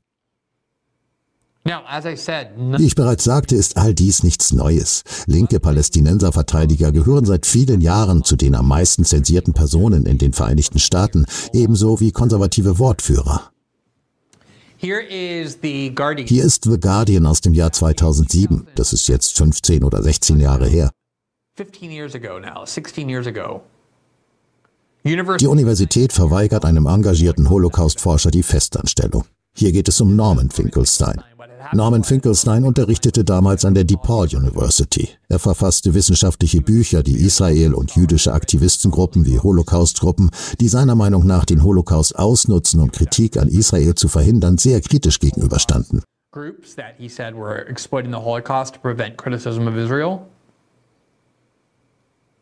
none 1.39 1.57
Wie 1.69 2.87
ich 2.87 2.95
bereits 2.95 3.25
sagte, 3.25 3.55
ist 3.55 3.77
all 3.77 3.93
dies 3.93 4.23
nichts 4.23 4.53
Neues. 4.53 5.05
Linke 5.27 5.61
Palästinenserverteidiger 5.61 6.93
gehören 6.93 7.27
seit 7.27 7.45
vielen 7.45 7.83
Jahren 7.83 8.25
zu 8.25 8.37
den 8.37 8.55
am 8.55 8.69
meisten 8.69 9.05
zensierten 9.05 9.53
Personen 9.53 10.07
in 10.07 10.17
den 10.17 10.33
Vereinigten 10.33 10.79
Staaten, 10.79 11.27
ebenso 11.53 12.01
wie 12.01 12.11
konservative 12.11 12.79
Wortführer. 12.79 13.51
Hier 14.79 15.07
ist 15.09 15.63
The 15.63 15.93
Guardian 15.95 17.27
aus 17.27 17.43
dem 17.43 17.53
Jahr 17.53 17.73
2007. 17.73 18.69
Das 18.75 18.95
ist 18.95 19.07
jetzt 19.09 19.37
15 19.37 19.85
oder 19.85 20.03
16 20.03 20.41
Jahre 20.41 20.67
her. 20.67 20.91
15 21.57 21.91
years 21.91 22.15
ago 22.15 22.39
now, 22.39 22.65
16 22.65 23.11
years 23.11 23.27
ago. 23.27 23.61
Die 25.05 25.47
Universität 25.47 26.13
verweigert 26.13 26.65
einem 26.65 26.87
engagierten 26.87 27.51
Holocaust-Forscher 27.51 28.31
die 28.31 28.43
Festanstellung. 28.43 29.25
Hier 29.55 29.73
geht 29.73 29.89
es 29.89 30.01
um 30.01 30.15
Norman 30.15 30.51
Finkelstein. 30.51 31.21
Norman 31.73 32.05
Finkelstein 32.05 32.65
unterrichtete 32.65 33.25
damals 33.25 33.65
an 33.65 33.75
der 33.75 33.85
DePaul 33.85 34.29
University. 34.35 35.09
Er 35.29 35.39
verfasste 35.39 35.95
wissenschaftliche 35.95 36.61
Bücher, 36.61 37.03
die 37.03 37.19
Israel 37.19 37.75
und 37.75 37.95
jüdische 37.95 38.33
Aktivistengruppen 38.33 39.27
wie 39.27 39.39
Holocaust-Gruppen, 39.39 40.31
die 40.61 40.69
seiner 40.69 40.95
Meinung 40.95 41.27
nach 41.27 41.45
den 41.45 41.63
Holocaust 41.63 42.19
ausnutzen, 42.19 42.81
um 42.81 42.91
Kritik 42.91 43.37
an 43.37 43.49
Israel 43.49 43.95
zu 43.95 44.09
verhindern, 44.09 44.59
sehr 44.59 44.81
kritisch 44.81 45.19
gegenüberstanden. 45.19 46.03
groups 46.31 46.75
that 46.75 46.95
he 46.99 47.09
said 47.09 47.35
were 47.35 47.67
exploiting 47.69 48.11
the 48.11 48.21
Holocaust 48.21 48.75
to 48.75 48.81
prevent 48.81 49.17
criticism 49.17 49.67
of 49.67 49.77
Israel. 49.77 49.79
But 49.79 49.79
his 49.79 49.89
scholarship 49.89 50.37
was 52.27 52.38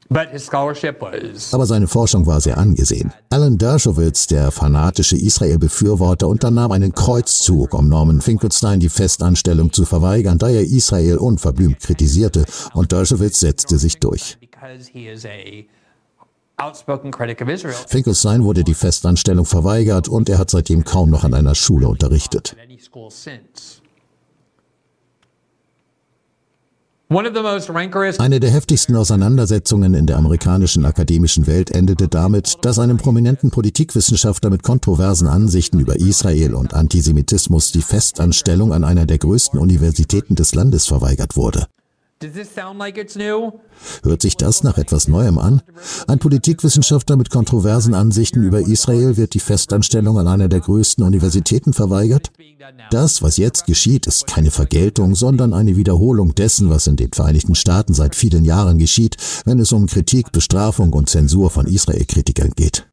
Aber 1.53 1.67
seine 1.67 1.89
Forschung 1.89 2.27
war 2.27 2.41
sehr 2.41 2.59
angesehen. 2.59 3.13
Alan 3.31 3.59
Dershowitz, 3.59 4.27
der 4.27 4.51
fanatische 4.51 5.17
Israel-Befürworter, 5.17 6.29
unternahm 6.29 6.73
einen 6.73 6.93
Kreuzzug, 6.93 7.75
um 7.75 7.89
Norman 7.89 8.21
Finkelstein 8.21 8.81
die 8.81 8.89
Festanstellung 8.89 9.73
zu 9.73 9.85
verweigern, 9.85 10.39
da 10.39 10.49
er 10.49 10.63
Israel 10.63 11.19
unverblümt 11.19 11.81
kritisierte, 11.81 12.45
und 12.75 12.93
Dershowitz 12.93 13.41
setzte 13.41 13.79
sich 13.79 13.99
durch. 13.99 14.39
Finkelstein 17.87 18.45
wurde 18.45 18.65
die 18.65 18.75
Festanstellung 18.75 19.45
verweigert 19.45 20.09
und 20.09 20.29
er 20.29 20.39
hat 20.39 20.51
seitdem 20.51 20.85
kaum 20.85 21.11
noch 21.11 21.25
an 21.25 21.35
einer 21.35 21.55
Schule 21.55 21.89
unterrichtet. 21.89 22.57
Eine 27.09 28.41
der 28.41 28.51
heftigsten 28.51 28.97
Auseinandersetzungen 28.97 29.95
in 29.95 30.09
der 30.09 30.17
amerikanischen 30.17 30.85
akademischen 30.85 31.47
Welt 31.47 31.71
endete 31.71 32.09
damit, 32.09 32.57
dass 32.63 32.81
einem 32.81 32.97
prominenten 32.97 33.53
Politikwissenschaftler 33.53 34.51
mit 34.51 34.65
kontroversen 34.65 35.29
Ansichten 35.29 35.79
über 35.79 35.95
Israel 35.95 36.55
und 36.55 36.75
Antisemitismus 36.75 37.71
die 37.71 37.83
Festanstellung 37.83 38.73
an 38.73 38.83
einer 38.83 39.07
der 39.07 39.19
größten 39.19 39.57
Universitäten 39.57 40.35
des 40.35 40.57
Landes 40.57 40.89
verweigert 40.89 41.37
wurde. 41.37 41.67
Hört 44.03 44.23
sich 44.23 44.37
das 44.37 44.63
nach 44.63 44.79
etwas 44.79 45.07
Neuem 45.07 45.39
an? 45.39 45.61
Ein 46.07 46.19
Politikwissenschaftler 46.19 47.17
mit 47.17 47.29
kontroversen 47.29 47.93
Ansichten 47.93 48.43
über 48.43 48.61
Israel 48.61 49.19
wird 49.19 49.35
die 49.35 49.41
Festanstellung 49.41 50.19
an 50.19 50.27
einer 50.27 50.49
der 50.49 50.61
größten 50.61 51.05
Universitäten 51.05 51.75
verweigert? 51.75 52.33
Das, 52.91 53.23
was 53.23 53.37
jetzt 53.37 53.67
geschieht, 53.67 54.07
ist 54.07 54.27
keine 54.27 54.51
Vergeltung, 54.51 55.15
sondern 55.15 55.53
eine 55.53 55.77
Wiederholung 55.77 56.35
dessen, 56.35 56.71
was 56.71 56.87
in 56.87 56.97
den 56.97 57.13
Vereinigten 57.13 57.55
Staaten 57.55 57.93
seit 57.93 58.15
vielen 58.15 58.47
Jahren 58.47 58.79
geschieht, 58.79 59.17
wenn 59.45 59.59
es 59.59 59.73
um 59.73 59.87
Kritik, 59.87 60.33
Bestrafung 60.33 60.95
und 60.95 61.11
Zensur 61.11 61.51
von 61.51 61.67
Israel-Kritikern 61.67 62.53
geht. 62.57 62.87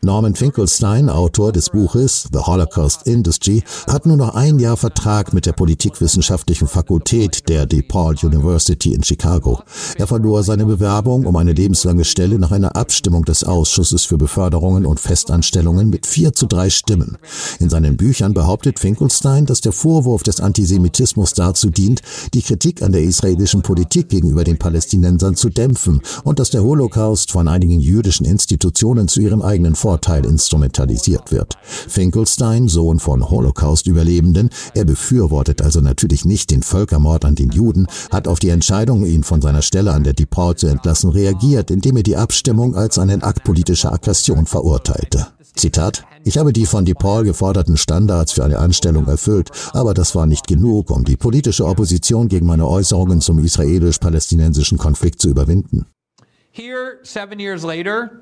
Norman 0.00 0.36
Finkelstein, 0.36 1.08
Autor 1.08 1.50
des 1.50 1.70
Buches 1.70 2.28
The 2.32 2.38
Holocaust 2.38 3.08
Industry, 3.08 3.64
hat 3.88 4.06
nur 4.06 4.16
noch 4.16 4.36
ein 4.36 4.60
Jahr 4.60 4.76
Vertrag 4.76 5.32
mit 5.34 5.44
der 5.44 5.52
Politikwissenschaftlichen 5.52 6.68
Fakultät 6.68 7.48
der 7.48 7.66
DePaul 7.66 8.14
University 8.22 8.94
in 8.94 9.02
Chicago. 9.02 9.60
Er 9.96 10.06
verlor 10.06 10.44
seine 10.44 10.66
Bewerbung 10.66 11.26
um 11.26 11.34
eine 11.34 11.52
lebenslange 11.52 12.04
Stelle 12.04 12.38
nach 12.38 12.52
einer 12.52 12.76
Abstimmung 12.76 13.24
des 13.24 13.42
Ausschusses 13.42 14.04
für 14.04 14.18
Beförderungen 14.18 14.86
und 14.86 15.00
Festanstellungen 15.00 15.90
mit 15.90 16.06
vier 16.06 16.32
zu 16.32 16.46
drei 16.46 16.70
Stimmen. 16.70 17.18
In 17.58 17.68
seinen 17.68 17.96
Büchern 17.96 18.34
behauptet 18.34 18.78
Finkelstein, 18.78 19.46
dass 19.46 19.62
der 19.62 19.72
Vorwurf 19.72 20.22
des 20.22 20.40
Antisemitismus 20.40 21.32
dazu 21.32 21.70
dient, 21.70 22.02
die 22.34 22.42
Kritik 22.42 22.82
an 22.82 22.92
der 22.92 23.02
israelischen 23.02 23.62
Politik 23.62 24.10
gegenüber 24.10 24.44
den 24.44 24.58
Palästinensern 24.58 25.34
zu 25.34 25.48
dämpfen 25.48 26.02
und 26.22 26.38
dass 26.38 26.50
der 26.50 26.62
Holocaust 26.62 27.32
von 27.32 27.48
einigen 27.48 27.80
jüdischen 27.80 28.26
Institutionen 28.26 29.08
zu 29.08 29.20
ihrem 29.20 29.42
eigenen 29.42 29.74
Vorteil 29.88 30.26
instrumentalisiert 30.26 31.32
wird. 31.32 31.56
Finkelstein, 31.62 32.68
Sohn 32.68 32.98
von 32.98 33.30
Holocaust-Überlebenden, 33.30 34.50
er 34.74 34.84
befürwortet 34.84 35.62
also 35.62 35.80
natürlich 35.80 36.26
nicht 36.26 36.50
den 36.50 36.62
Völkermord 36.62 37.24
an 37.24 37.34
den 37.34 37.48
Juden, 37.48 37.86
hat 38.10 38.28
auf 38.28 38.38
die 38.38 38.50
Entscheidung, 38.50 39.06
ihn 39.06 39.22
von 39.22 39.40
seiner 39.40 39.62
Stelle 39.62 39.92
an 39.92 40.04
der 40.04 40.12
DePaul 40.12 40.56
zu 40.56 40.66
entlassen, 40.66 41.08
reagiert, 41.08 41.70
indem 41.70 41.96
er 41.96 42.02
die 42.02 42.18
Abstimmung 42.18 42.76
als 42.76 42.98
einen 42.98 43.22
Akt 43.22 43.44
politischer 43.44 43.90
Aggression 43.90 44.44
verurteilte. 44.44 45.28
Zitat, 45.54 46.04
ich 46.22 46.36
habe 46.36 46.52
die 46.52 46.66
von 46.66 46.84
DePaul 46.84 47.24
geforderten 47.24 47.78
Standards 47.78 48.32
für 48.32 48.44
eine 48.44 48.58
Anstellung 48.58 49.06
erfüllt, 49.06 49.48
aber 49.72 49.94
das 49.94 50.14
war 50.14 50.26
nicht 50.26 50.46
genug, 50.46 50.90
um 50.90 51.06
die 51.06 51.16
politische 51.16 51.64
Opposition 51.64 52.28
gegen 52.28 52.44
meine 52.44 52.68
Äußerungen 52.68 53.22
zum 53.22 53.38
israelisch-palästinensischen 53.38 54.76
Konflikt 54.76 55.22
zu 55.22 55.30
überwinden. 55.30 55.86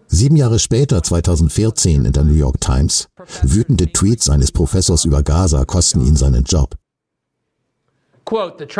Sieben 0.08 0.36
Jahre 0.36 0.58
später, 0.58 1.02
2014, 1.02 2.04
in 2.04 2.12
der 2.12 2.24
New 2.24 2.34
York 2.34 2.60
Times, 2.60 3.08
wütende 3.42 3.92
Tweets 3.92 4.28
eines 4.28 4.52
Professors 4.52 5.04
über 5.04 5.22
Gaza 5.22 5.64
kosten 5.64 6.04
ihn 6.04 6.16
seinen 6.16 6.44
Job. 6.44 6.76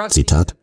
Zitat, 0.09 0.57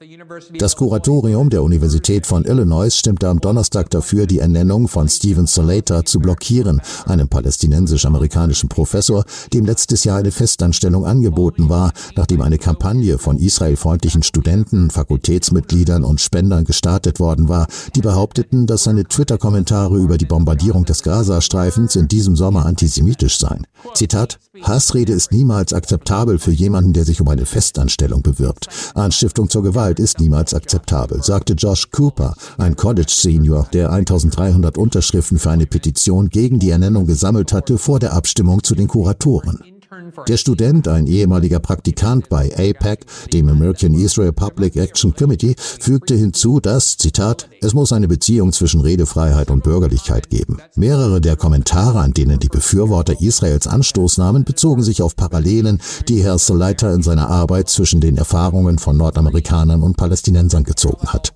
Das 0.60 0.76
Kuratorium 0.76 1.50
der 1.50 1.64
Universität 1.64 2.28
von 2.28 2.44
Illinois 2.44 2.90
stimmte 2.94 3.30
am 3.30 3.40
Donnerstag 3.40 3.90
dafür, 3.90 4.28
die 4.28 4.40
Ernennung 4.40 4.90
von 4.90 5.08
Steven 5.08 5.48
Salater 5.48 6.04
zu 6.04 6.20
blockieren, 6.20 6.82
einem 7.06 7.30
palästinensisch-amerikanischen 7.30 8.68
Professor, 8.68 9.24
dem 9.54 9.66
letztes 9.66 10.04
Jahr 10.04 10.18
eine 10.18 10.32
Festanstellung 10.32 11.06
angeboten 11.06 11.70
war, 11.70 11.94
nachdem 12.18 12.42
eine 12.42 12.58
Kampagne 12.58 13.18
von 13.20 13.38
israelfreundlichen 13.38 14.22
Studenten, 14.22 14.90
Fakultätsmitgliedern 14.90 16.04
und 16.04 16.20
Spendern 16.20 16.66
gestartet 16.66 17.22
worden 17.22 17.48
war, 17.48 17.68
die 17.96 18.02
behaupteten, 18.02 18.68
dass 18.68 18.84
seine 18.84 19.06
Twitter-Kommentare 19.06 19.98
über 19.98 20.18
die 20.18 20.26
Bombardierung 20.26 20.84
des 20.84 21.04
Gazastreifens 21.04 21.96
in 21.96 22.10
diesem 22.10 22.36
Sommer 22.36 22.66
antisemitisch 22.66 23.38
seien. 23.38 23.66
Zitat, 23.94 24.40
Hassrede 24.62 25.14
ist 25.14 25.32
niemals 25.32 25.74
akzeptabel 25.74 26.38
für 26.38 26.52
jemanden, 26.52 26.94
der 26.94 27.06
sich 27.06 27.20
um 27.22 27.28
eine 27.28 27.46
Festanstellung 27.46 28.22
bewirbt. 28.22 28.68
Anstiftung 28.94 29.50
zur 29.50 29.64
Gewalt 29.64 30.00
ist 30.00 30.20
niemals 30.20 30.54
akzeptabel, 30.54 31.24
sagte 31.24 31.54
Josh 31.54 31.90
Cooper, 31.90 32.36
ein 32.60 32.76
College-Senior, 32.76 33.68
der 33.74 33.92
1300 33.92 34.78
Unterschriften 34.78 35.40
für 35.40 35.50
eine 35.50 35.66
Petition 35.66 36.30
gegen 36.30 36.60
die 36.60 36.70
Ernennung 36.70 37.08
gesammelt 37.08 37.52
hatte 37.52 37.80
vor 37.80 38.00
der 38.00 38.14
Abstimmung 38.14 38.64
zu 38.64 38.76
den 38.76 38.88
Kuratoren. 38.88 39.73
Der 40.28 40.38
Student, 40.38 40.88
ein 40.88 41.08
ehemaliger 41.08 41.60
Praktikant 41.60 42.30
bei 42.30 42.52
APEC, 42.54 43.06
dem 43.32 43.50
American 43.50 43.94
Israel 43.94 44.34
Public 44.34 44.76
Action 44.76 45.14
Committee, 45.14 45.56
fügte 45.58 46.16
hinzu, 46.16 46.60
dass, 46.60 46.98
Zitat, 46.98 47.50
es 47.62 47.74
muss 47.74 47.94
eine 47.94 48.08
Beziehung 48.08 48.52
zwischen 48.54 48.82
Redefreiheit 48.82 49.52
und 49.52 49.64
Bürgerlichkeit 49.64 50.30
geben. 50.30 50.60
Mehrere 50.76 51.22
der 51.22 51.36
Kommentare, 51.36 52.00
an 52.00 52.14
denen 52.14 52.40
die 52.40 52.50
Befürworter 52.50 53.22
Israels 53.22 53.68
Anstoß 53.68 54.18
nahmen, 54.18 54.44
bezogen 54.44 54.84
sich 54.84 55.02
auf 55.02 55.16
Parallelen, 55.16 55.82
die 56.08 56.24
Herr 56.24 56.38
Salater 56.38 56.94
in 56.94 57.04
seiner 57.04 57.30
Arbeit 57.30 57.70
zwischen 57.70 58.02
den 58.02 58.18
Erfahrungen 58.18 58.80
von 58.80 58.98
Nordamerikanern 58.98 59.84
und 59.84 59.98
Palästinensern 59.98 60.64
gezogen 60.64 61.08
hat. 61.08 61.34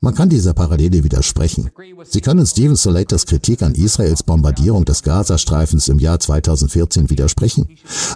Man 0.00 0.14
kann 0.14 0.28
dieser 0.28 0.54
Parallele 0.54 1.02
widersprechen. 1.02 1.70
Sie 2.04 2.20
können 2.20 2.46
Steven 2.46 2.76
Salaters 2.76 3.26
Kritik 3.26 3.62
an 3.62 3.74
Israels 3.74 4.22
Bombardierung 4.22 4.84
des 4.84 5.02
Gazastreifens 5.02 5.88
im 5.88 5.98
Jahr 5.98 6.20
2014 6.20 7.10
widersprechen. 7.10 7.66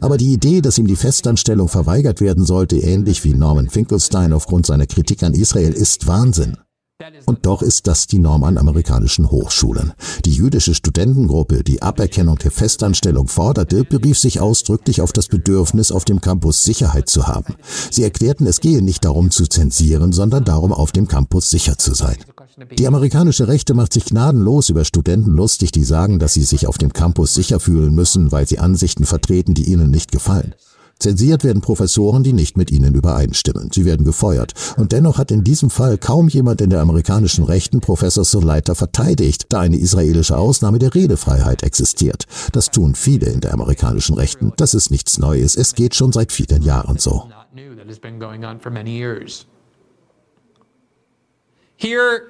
Aber 0.00 0.16
die 0.16 0.32
Idee, 0.32 0.60
dass 0.60 0.78
ihm 0.78 0.86
die 0.86 0.94
Festanstellung 0.94 1.68
verweigert 1.68 2.20
werden 2.20 2.44
sollte, 2.44 2.76
ähnlich 2.76 3.24
wie 3.24 3.34
Norman 3.34 3.68
Finkelstein 3.68 4.32
aufgrund 4.32 4.66
seiner 4.66 4.86
Kritik 4.86 5.24
an 5.24 5.34
Israel, 5.34 5.72
ist 5.72 6.06
Wahnsinn. 6.06 6.56
Und 7.26 7.46
doch 7.46 7.62
ist 7.62 7.86
das 7.86 8.06
die 8.06 8.18
Norm 8.18 8.44
an 8.44 8.58
amerikanischen 8.58 9.30
Hochschulen. 9.30 9.92
Die 10.24 10.32
jüdische 10.32 10.74
Studentengruppe, 10.74 11.64
die 11.64 11.82
Aberkennung 11.82 12.36
der 12.38 12.50
Festanstellung 12.50 13.28
forderte, 13.28 13.84
berief 13.84 14.18
sich 14.18 14.40
ausdrücklich 14.40 15.00
auf 15.00 15.12
das 15.12 15.28
Bedürfnis, 15.28 15.92
auf 15.92 16.04
dem 16.04 16.20
Campus 16.20 16.62
Sicherheit 16.62 17.08
zu 17.08 17.26
haben. 17.26 17.54
Sie 17.90 18.02
erklärten, 18.02 18.46
es 18.46 18.60
gehe 18.60 18.82
nicht 18.82 19.04
darum 19.04 19.30
zu 19.30 19.46
zensieren, 19.46 20.12
sondern 20.12 20.44
darum, 20.44 20.72
auf 20.72 20.92
dem 20.92 21.08
Campus 21.08 21.50
sicher 21.50 21.78
zu 21.78 21.94
sein. 21.94 22.16
Die 22.78 22.86
amerikanische 22.86 23.48
Rechte 23.48 23.74
macht 23.74 23.92
sich 23.92 24.04
gnadenlos 24.04 24.68
über 24.68 24.84
Studenten 24.84 25.30
lustig, 25.30 25.72
die 25.72 25.84
sagen, 25.84 26.18
dass 26.18 26.34
sie 26.34 26.42
sich 26.42 26.66
auf 26.66 26.78
dem 26.78 26.92
Campus 26.92 27.34
sicher 27.34 27.60
fühlen 27.60 27.94
müssen, 27.94 28.30
weil 28.30 28.46
sie 28.46 28.58
Ansichten 28.58 29.04
vertreten, 29.04 29.54
die 29.54 29.70
ihnen 29.70 29.90
nicht 29.90 30.12
gefallen. 30.12 30.54
Zensiert 31.02 31.42
werden 31.42 31.62
Professoren, 31.62 32.22
die 32.22 32.32
nicht 32.32 32.56
mit 32.56 32.70
ihnen 32.70 32.94
übereinstimmen. 32.94 33.70
Sie 33.72 33.84
werden 33.84 34.06
gefeuert. 34.06 34.52
Und 34.76 34.92
dennoch 34.92 35.18
hat 35.18 35.32
in 35.32 35.42
diesem 35.42 35.68
Fall 35.68 35.98
kaum 35.98 36.28
jemand 36.28 36.60
in 36.60 36.70
der 36.70 36.80
amerikanischen 36.80 37.44
Rechten 37.44 37.80
Professor 37.80 38.24
Soleiter 38.24 38.76
verteidigt, 38.76 39.46
da 39.48 39.58
eine 39.58 39.78
israelische 39.78 40.38
Ausnahme 40.38 40.78
der 40.78 40.94
Redefreiheit 40.94 41.64
existiert. 41.64 42.26
Das 42.52 42.70
tun 42.70 42.94
viele 42.94 43.26
in 43.26 43.40
der 43.40 43.52
amerikanischen 43.52 44.14
Rechten. 44.14 44.52
Das 44.56 44.74
ist 44.74 44.92
nichts 44.92 45.18
Neues. 45.18 45.56
Es 45.56 45.74
geht 45.74 45.96
schon 45.96 46.12
seit 46.12 46.30
vielen 46.30 46.62
Jahren 46.62 46.98
so. 46.98 47.28
Here 51.76 52.22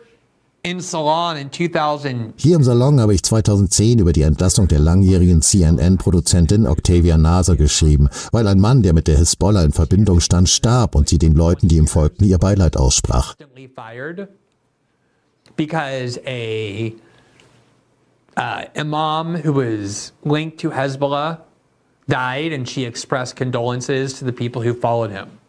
Hier 0.64 0.74
im 0.74 2.62
Salon 2.62 3.00
habe 3.00 3.14
ich 3.14 3.24
2010 3.24 3.98
über 3.98 4.12
die 4.12 4.22
Entlassung 4.22 4.68
der 4.68 4.78
langjährigen 4.78 5.42
CNN-Produzentin 5.42 6.68
Octavia 6.68 7.18
Nasser 7.18 7.56
geschrieben, 7.56 8.08
weil 8.30 8.46
ein 8.46 8.60
Mann, 8.60 8.84
der 8.84 8.92
mit 8.92 9.08
der 9.08 9.16
Hisbollah 9.16 9.64
in 9.64 9.72
Verbindung 9.72 10.20
stand, 10.20 10.48
starb 10.48 10.94
und 10.94 11.08
sie 11.08 11.18
den 11.18 11.34
Leuten, 11.34 11.66
die 11.66 11.78
ihm 11.78 11.88
folgten, 11.88 12.24
ihr 12.26 12.38
Beileid 12.38 12.76
aussprach. 12.76 13.34
Because 15.56 16.20
a 16.24 16.92
uh, 18.36 18.64
imam 18.74 19.34
who 19.44 19.52
was 19.52 20.12
linked 20.24 20.60
to 20.60 20.70
Hezbollah 20.70 21.38
died 22.08 22.52
and 22.52 22.68
she 22.68 22.84
expressed 22.84 23.34
condolences 23.34 24.16
to 24.20 24.24
the 24.24 24.32
people 24.32 24.62
who 24.62 24.74
followed 24.74 25.10
him. 25.10 25.41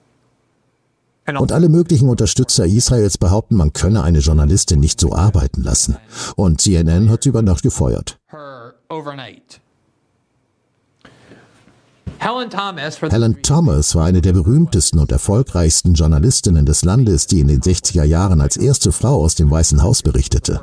Und 1.25 1.51
alle 1.51 1.69
möglichen 1.69 2.09
Unterstützer 2.09 2.65
Israels 2.65 3.17
behaupten, 3.17 3.55
man 3.55 3.71
könne 3.71 4.03
eine 4.03 4.19
Journalistin 4.19 4.79
nicht 4.79 4.99
so 4.99 5.13
arbeiten 5.13 5.63
lassen. 5.63 5.97
Und 6.35 6.59
CNN 6.59 7.09
hat 7.09 7.23
sie 7.23 7.29
über 7.29 7.41
Nacht 7.41 7.63
gefeuert. 7.63 8.19
Helen 12.19 13.41
Thomas 13.41 13.95
war 13.95 14.05
eine 14.05 14.21
der 14.21 14.33
berühmtesten 14.33 14.99
und 14.99 15.11
erfolgreichsten 15.11 15.93
Journalistinnen 15.93 16.65
des 16.65 16.85
Landes, 16.85 17.27
die 17.27 17.39
in 17.39 17.47
den 17.47 17.61
60er 17.61 18.03
Jahren 18.03 18.39
als 18.41 18.57
erste 18.57 18.91
Frau 18.91 19.23
aus 19.23 19.35
dem 19.35 19.49
Weißen 19.51 19.81
Haus 19.81 20.03
berichtete. 20.03 20.61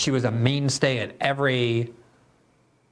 She 0.00 0.12
was 0.12 0.24
a 0.24 0.30
mainstay 0.30 1.00
at 1.00 1.10
every 1.18 1.92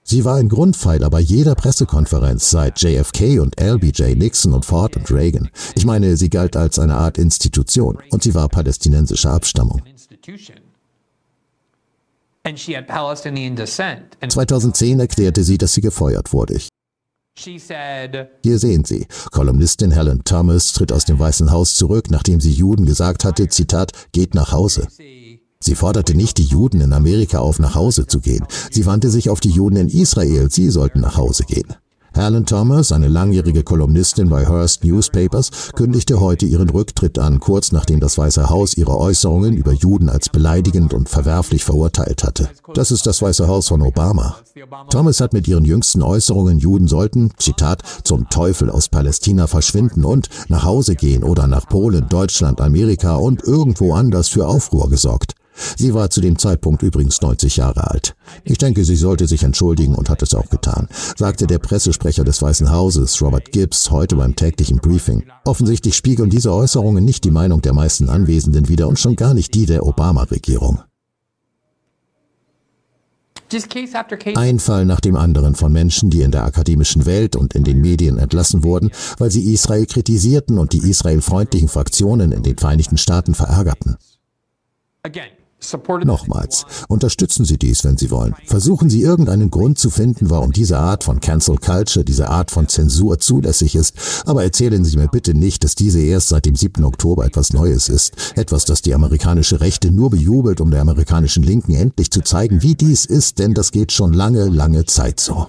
Sie 0.08 0.24
war 0.24 0.36
ein 0.36 0.48
Grundpfeiler 0.48 1.10
bei 1.10 1.18
jeder 1.18 1.56
Pressekonferenz 1.56 2.48
seit 2.48 2.80
JFK 2.80 3.40
und 3.40 3.60
LBJ, 3.60 4.14
Nixon 4.14 4.52
und 4.52 4.64
Ford 4.64 4.96
und 4.96 5.10
Reagan. 5.10 5.50
Ich 5.74 5.84
meine, 5.84 6.16
sie 6.16 6.30
galt 6.30 6.56
als 6.56 6.78
eine 6.78 6.94
Art 6.94 7.18
Institution 7.18 7.98
und 8.10 8.22
sie 8.22 8.32
war 8.32 8.48
palästinensischer 8.48 9.32
Abstammung. 9.32 9.82
2010 14.30 15.00
erklärte 15.00 15.42
sie, 15.42 15.58
dass 15.58 15.74
sie 15.74 15.80
gefeuert 15.80 16.32
wurde. 16.32 16.60
Hier 18.44 18.58
sehen 18.58 18.84
Sie, 18.84 19.06
Kolumnistin 19.32 19.90
Helen 19.90 20.22
Thomas 20.22 20.72
tritt 20.72 20.92
aus 20.92 21.04
dem 21.04 21.18
Weißen 21.18 21.50
Haus 21.50 21.74
zurück, 21.74 22.10
nachdem 22.10 22.40
sie 22.40 22.52
Juden 22.52 22.86
gesagt 22.86 23.24
hatte, 23.24 23.48
Zitat, 23.48 23.90
geht 24.12 24.34
nach 24.34 24.52
Hause. 24.52 24.86
Sie 25.58 25.74
forderte 25.74 26.14
nicht 26.14 26.38
die 26.38 26.44
Juden 26.44 26.80
in 26.80 26.92
Amerika 26.92 27.38
auf, 27.38 27.58
nach 27.58 27.74
Hause 27.74 28.06
zu 28.06 28.20
gehen. 28.20 28.46
Sie 28.70 28.86
wandte 28.86 29.10
sich 29.10 29.30
auf 29.30 29.40
die 29.40 29.50
Juden 29.50 29.76
in 29.76 29.88
Israel, 29.88 30.50
sie 30.50 30.70
sollten 30.70 31.00
nach 31.00 31.16
Hause 31.16 31.44
gehen. 31.44 31.74
Helen 32.16 32.46
Thomas, 32.46 32.92
eine 32.92 33.08
langjährige 33.08 33.62
Kolumnistin 33.62 34.30
bei 34.30 34.46
Hearst 34.46 34.84
Newspapers, 34.84 35.50
kündigte 35.74 36.18
heute 36.18 36.46
ihren 36.46 36.70
Rücktritt 36.70 37.18
an, 37.18 37.40
kurz 37.40 37.72
nachdem 37.72 38.00
das 38.00 38.16
Weiße 38.16 38.48
Haus 38.48 38.74
ihre 38.74 38.96
Äußerungen 38.96 39.52
über 39.52 39.72
Juden 39.72 40.08
als 40.08 40.30
beleidigend 40.30 40.94
und 40.94 41.10
verwerflich 41.10 41.62
verurteilt 41.62 42.24
hatte. 42.24 42.48
Das 42.72 42.90
ist 42.90 43.06
das 43.06 43.20
Weiße 43.20 43.48
Haus 43.48 43.68
von 43.68 43.82
Obama. 43.82 44.36
Thomas 44.88 45.20
hat 45.20 45.34
mit 45.34 45.46
ihren 45.46 45.66
jüngsten 45.66 46.02
Äußerungen, 46.02 46.58
Juden 46.58 46.88
sollten, 46.88 47.32
Zitat, 47.36 47.82
zum 48.02 48.30
Teufel 48.30 48.70
aus 48.70 48.88
Palästina 48.88 49.46
verschwinden 49.46 50.06
und 50.06 50.30
nach 50.48 50.64
Hause 50.64 50.94
gehen 50.94 51.22
oder 51.22 51.46
nach 51.46 51.68
Polen, 51.68 52.08
Deutschland, 52.08 52.62
Amerika 52.62 53.16
und 53.16 53.42
irgendwo 53.44 53.92
anders 53.92 54.28
für 54.28 54.48
Aufruhr 54.48 54.88
gesorgt. 54.88 55.34
Sie 55.76 55.94
war 55.94 56.10
zu 56.10 56.20
dem 56.20 56.38
Zeitpunkt 56.38 56.82
übrigens 56.82 57.20
90 57.20 57.56
Jahre 57.56 57.90
alt. 57.90 58.14
Ich 58.44 58.58
denke, 58.58 58.84
sie 58.84 58.96
sollte 58.96 59.26
sich 59.26 59.42
entschuldigen 59.42 59.94
und 59.94 60.10
hat 60.10 60.22
es 60.22 60.34
auch 60.34 60.48
getan, 60.50 60.88
sagte 61.16 61.46
der 61.46 61.58
Pressesprecher 61.58 62.24
des 62.24 62.42
Weißen 62.42 62.70
Hauses, 62.70 63.20
Robert 63.22 63.52
Gibbs, 63.52 63.90
heute 63.90 64.16
beim 64.16 64.36
täglichen 64.36 64.78
Briefing. 64.78 65.24
Offensichtlich 65.44 65.96
spiegeln 65.96 66.30
diese 66.30 66.52
Äußerungen 66.52 67.04
nicht 67.04 67.24
die 67.24 67.30
Meinung 67.30 67.62
der 67.62 67.72
meisten 67.72 68.08
Anwesenden 68.08 68.68
wider 68.68 68.88
und 68.88 68.98
schon 68.98 69.16
gar 69.16 69.34
nicht 69.34 69.54
die 69.54 69.66
der 69.66 69.86
Obama-Regierung. 69.86 70.80
Ein 74.34 74.58
Fall 74.58 74.86
nach 74.86 75.00
dem 75.00 75.14
anderen 75.14 75.54
von 75.54 75.72
Menschen, 75.72 76.10
die 76.10 76.22
in 76.22 76.32
der 76.32 76.44
akademischen 76.44 77.06
Welt 77.06 77.36
und 77.36 77.54
in 77.54 77.62
den 77.62 77.80
Medien 77.80 78.18
entlassen 78.18 78.64
wurden, 78.64 78.90
weil 79.18 79.30
sie 79.30 79.52
Israel 79.52 79.86
kritisierten 79.86 80.58
und 80.58 80.72
die 80.72 80.88
israelfreundlichen 80.90 81.68
Fraktionen 81.68 82.32
in 82.32 82.42
den 82.42 82.58
Vereinigten 82.58 82.98
Staaten 82.98 83.34
verärgerten. 83.34 83.96
Nochmals, 86.06 86.66
unterstützen 86.88 87.44
Sie 87.44 87.56
dies, 87.56 87.82
wenn 87.84 87.96
Sie 87.96 88.10
wollen. 88.10 88.34
Versuchen 88.44 88.90
Sie 88.90 89.02
irgendeinen 89.02 89.50
Grund 89.50 89.78
zu 89.78 89.90
finden, 89.90 90.30
warum 90.30 90.52
diese 90.52 90.78
Art 90.78 91.02
von 91.02 91.20
Cancel 91.20 91.56
Culture, 91.56 92.04
diese 92.04 92.28
Art 92.28 92.50
von 92.50 92.68
Zensur 92.68 93.18
zulässig 93.18 93.74
ist. 93.74 94.22
Aber 94.26 94.42
erzählen 94.42 94.84
Sie 94.84 94.96
mir 94.96 95.08
bitte 95.08 95.34
nicht, 95.34 95.64
dass 95.64 95.74
diese 95.74 96.00
erst 96.00 96.28
seit 96.28 96.46
dem 96.46 96.56
7. 96.56 96.84
Oktober 96.84 97.24
etwas 97.24 97.52
Neues 97.52 97.88
ist. 97.88 98.36
Etwas, 98.36 98.64
das 98.64 98.82
die 98.82 98.94
amerikanische 98.94 99.60
Rechte 99.60 99.90
nur 99.90 100.10
bejubelt, 100.10 100.60
um 100.60 100.70
der 100.70 100.82
amerikanischen 100.82 101.42
Linken 101.42 101.74
endlich 101.74 102.10
zu 102.10 102.20
zeigen, 102.22 102.62
wie 102.62 102.74
dies 102.74 103.06
ist, 103.06 103.38
denn 103.38 103.54
das 103.54 103.72
geht 103.72 103.92
schon 103.92 104.12
lange, 104.12 104.46
lange 104.46 104.84
Zeit 104.84 105.20
so. 105.20 105.48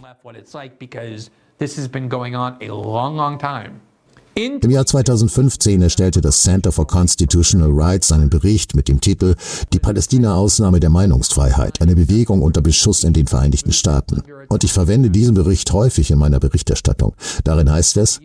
Im 4.38 4.70
Jahr 4.70 4.86
2015 4.86 5.82
erstellte 5.82 6.22
das 6.22 6.44
Center 6.44 6.72
for 6.72 6.86
Constitutional 6.86 7.72
Rights 7.72 8.12
einen 8.12 8.30
Bericht 8.30 8.76
mit 8.76 8.88
dem 8.88 9.02
Titel 9.02 9.34
Die 9.74 9.80
Palästina-Ausnahme 9.80 10.80
der 10.80 10.92
Meinungsfreiheit, 10.92 11.82
eine 11.82 11.96
Bewegung 11.96 12.44
unter 12.44 12.62
Beschuss 12.62 13.04
in 13.04 13.14
den 13.14 13.26
Vereinigten 13.26 13.74
Staaten. 13.74 14.22
Und 14.48 14.64
ich 14.64 14.72
verwende 14.72 15.10
diesen 15.10 15.34
Bericht 15.34 15.74
häufig 15.74 16.12
in 16.12 16.20
meiner 16.20 16.40
Berichterstattung. 16.40 17.16
Darin 17.46 17.72
heißt 17.72 17.98
es, 17.98 18.20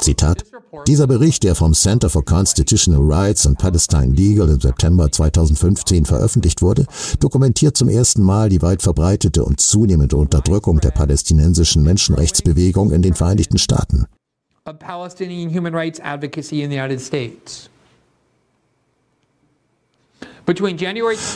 Zitat, 0.00 0.44
dieser 0.86 1.06
Bericht, 1.06 1.42
der 1.44 1.54
vom 1.54 1.72
Center 1.74 2.08
for 2.08 2.24
Constitutional 2.24 3.00
Rights 3.02 3.46
and 3.46 3.58
Palestine 3.58 4.12
Legal 4.12 4.48
im 4.48 4.60
September 4.60 5.10
2015 5.10 6.04
veröffentlicht 6.04 6.62
wurde, 6.62 6.86
dokumentiert 7.20 7.76
zum 7.76 7.88
ersten 7.88 8.22
Mal 8.22 8.48
die 8.48 8.62
weit 8.62 8.82
verbreitete 8.82 9.44
und 9.44 9.60
zunehmende 9.60 10.16
Unterdrückung 10.16 10.80
der 10.80 10.90
palästinensischen 10.90 11.82
Menschenrechtsbewegung 11.82 12.92
in 12.92 13.02
den 13.02 13.14
Vereinigten 13.14 13.58
Staaten. 13.58 14.06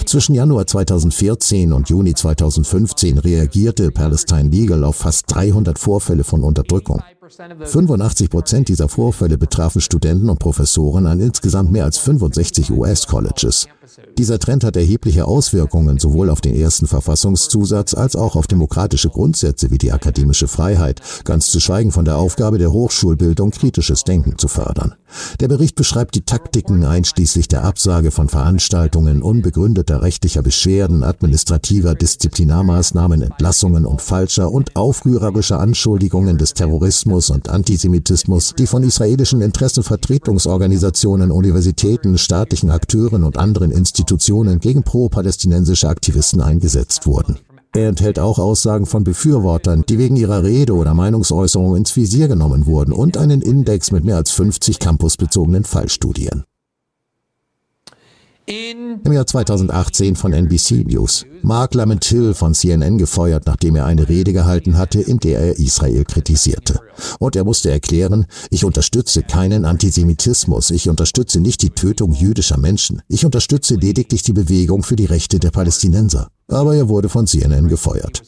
Zwischen 0.04 0.34
Januar 0.34 0.66
2014 0.66 1.72
und 1.72 1.88
Juni 1.88 2.14
2015 2.14 3.18
reagierte 3.18 3.90
Palestine 3.90 4.48
Legal 4.50 4.84
auf 4.84 4.96
fast 4.96 5.34
300 5.34 5.78
Vorfälle 5.78 6.24
von 6.24 6.42
Unterdrückung. 6.42 7.02
85 7.30 8.30
Prozent 8.30 8.68
dieser 8.68 8.88
Vorfälle 8.88 9.36
betrafen 9.36 9.80
Studenten 9.80 10.30
und 10.30 10.38
Professoren 10.38 11.06
an 11.06 11.20
insgesamt 11.20 11.70
mehr 11.70 11.84
als 11.84 11.98
65 11.98 12.70
US-Colleges. 12.70 13.68
Dieser 14.16 14.38
Trend 14.38 14.64
hat 14.64 14.76
erhebliche 14.76 15.26
Auswirkungen 15.26 15.98
sowohl 15.98 16.30
auf 16.30 16.40
den 16.40 16.54
ersten 16.54 16.86
Verfassungszusatz 16.86 17.94
als 17.94 18.16
auch 18.16 18.36
auf 18.36 18.46
demokratische 18.46 19.08
Grundsätze 19.10 19.70
wie 19.70 19.78
die 19.78 19.92
akademische 19.92 20.48
Freiheit, 20.48 21.00
ganz 21.24 21.48
zu 21.48 21.60
schweigen 21.60 21.92
von 21.92 22.04
der 22.04 22.16
Aufgabe 22.16 22.58
der 22.58 22.72
Hochschulbildung, 22.72 23.50
kritisches 23.50 24.04
Denken 24.04 24.38
zu 24.38 24.48
fördern. 24.48 24.94
Der 25.40 25.48
Bericht 25.48 25.74
beschreibt 25.74 26.14
die 26.14 26.24
Taktiken 26.24 26.84
einschließlich 26.84 27.48
der 27.48 27.64
Absage 27.64 28.10
von 28.10 28.28
Veranstaltungen, 28.28 29.22
unbegründeter 29.22 30.02
rechtlicher 30.02 30.42
Beschwerden, 30.42 31.02
administrativer 31.02 31.94
Disziplinarmaßnahmen, 31.94 33.22
Entlassungen 33.22 33.86
und 33.86 34.02
falscher 34.02 34.52
und 34.52 34.76
aufrührerischer 34.76 35.60
Anschuldigungen 35.60 36.36
des 36.36 36.54
Terrorismus 36.54 37.17
und 37.31 37.48
Antisemitismus, 37.48 38.54
die 38.57 38.66
von 38.66 38.83
israelischen 38.83 39.42
Interessenvertretungsorganisationen, 39.42 41.31
Universitäten, 41.31 42.16
staatlichen 42.16 42.70
Akteuren 42.70 43.24
und 43.24 43.37
anderen 43.37 43.70
Institutionen 43.70 44.61
gegen 44.61 44.85
pro-palästinensische 44.85 45.88
Aktivisten 45.88 46.40
eingesetzt 46.40 47.07
wurden. 47.07 47.38
Er 47.74 47.88
enthält 47.88 48.18
auch 48.18 48.38
Aussagen 48.38 48.87
von 48.87 49.04
Befürwortern, 49.04 49.85
die 49.88 49.98
wegen 49.98 50.16
ihrer 50.16 50.42
Rede 50.42 50.74
oder 50.74 50.94
Meinungsäußerung 50.94 51.76
ins 51.76 51.94
Visier 51.94 52.28
genommen 52.28 52.66
wurden 52.66 52.92
und 52.92 53.16
einen 53.18 53.42
Index 53.42 53.90
mit 53.90 54.04
mehr 54.04 54.16
als 54.16 54.31
50 54.31 54.78
campusbezogenen 54.78 55.64
Fallstudien. 55.64 56.44
Im 58.48 59.12
Jahr 59.12 59.26
2018 59.26 60.16
von 60.16 60.32
NBC 60.32 60.87
News. 60.87 61.26
Mark 61.42 61.74
Lamont 61.74 62.02
Hill 62.02 62.32
von 62.32 62.54
CNN 62.54 62.96
gefeuert, 62.96 63.44
nachdem 63.44 63.76
er 63.76 63.84
eine 63.84 64.08
Rede 64.08 64.32
gehalten 64.32 64.78
hatte, 64.78 65.02
in 65.02 65.18
der 65.18 65.38
er 65.38 65.58
Israel 65.58 66.02
kritisierte. 66.04 66.80
Und 67.18 67.37
er 67.37 67.44
musste 67.44 67.70
erklären, 67.70 68.24
ich 68.48 68.64
unterstütze 68.64 69.22
keinen 69.22 69.66
Antisemitismus, 69.66 70.70
ich 70.70 70.88
unterstütze 70.88 71.40
nicht 71.40 71.61
die 71.61 71.70
Tötung 71.70 72.14
jüdischer 72.14 72.56
Menschen, 72.56 73.02
ich 73.06 73.26
unterstütze 73.26 73.74
lediglich 73.74 74.22
die 74.22 74.32
Bewegung 74.32 74.82
für 74.82 74.96
die 74.96 75.04
Rechte 75.04 75.38
der 75.38 75.50
Palästinenser. 75.50 76.28
Aber 76.48 76.74
er 76.74 76.88
wurde 76.88 77.11
von 77.11 77.26
CNN 77.26 77.68
gefeuert. 77.68 78.22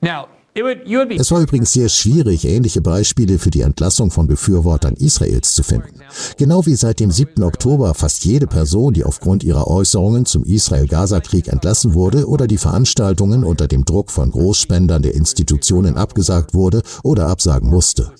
Now, 0.00 0.28
es 0.54 1.30
war 1.30 1.40
übrigens 1.40 1.72
sehr 1.72 1.88
schwierig, 1.88 2.44
ähnliche 2.44 2.82
Beispiele 2.82 3.38
für 3.38 3.50
die 3.50 3.62
Entlassung 3.62 4.10
von 4.10 4.26
Befürwortern 4.26 4.94
Israels 4.94 5.54
zu 5.54 5.62
finden. 5.62 6.00
Genau 6.36 6.66
wie 6.66 6.74
seit 6.74 7.00
dem 7.00 7.10
7. 7.10 7.42
Oktober 7.42 7.94
fast 7.94 8.26
jede 8.26 8.46
Person, 8.46 8.92
die 8.92 9.04
aufgrund 9.04 9.44
ihrer 9.44 9.66
Äußerungen 9.66 10.26
zum 10.26 10.44
Israel-Gaza-Krieg 10.44 11.48
entlassen 11.48 11.94
wurde 11.94 12.28
oder 12.28 12.46
die 12.46 12.58
Veranstaltungen 12.58 13.44
unter 13.44 13.66
dem 13.66 13.86
Druck 13.86 14.10
von 14.10 14.30
Großspendern 14.30 15.00
der 15.00 15.14
Institutionen 15.14 15.96
abgesagt 15.96 16.52
wurde 16.52 16.82
oder 17.02 17.28
absagen 17.28 17.70
musste. 17.70 18.12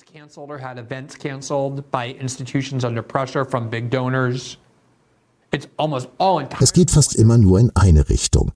Es 6.60 6.72
geht 6.72 6.90
fast 6.90 7.14
immer 7.14 7.36
nur 7.36 7.60
in 7.60 7.70
eine 7.74 8.08
Richtung. 8.08 8.52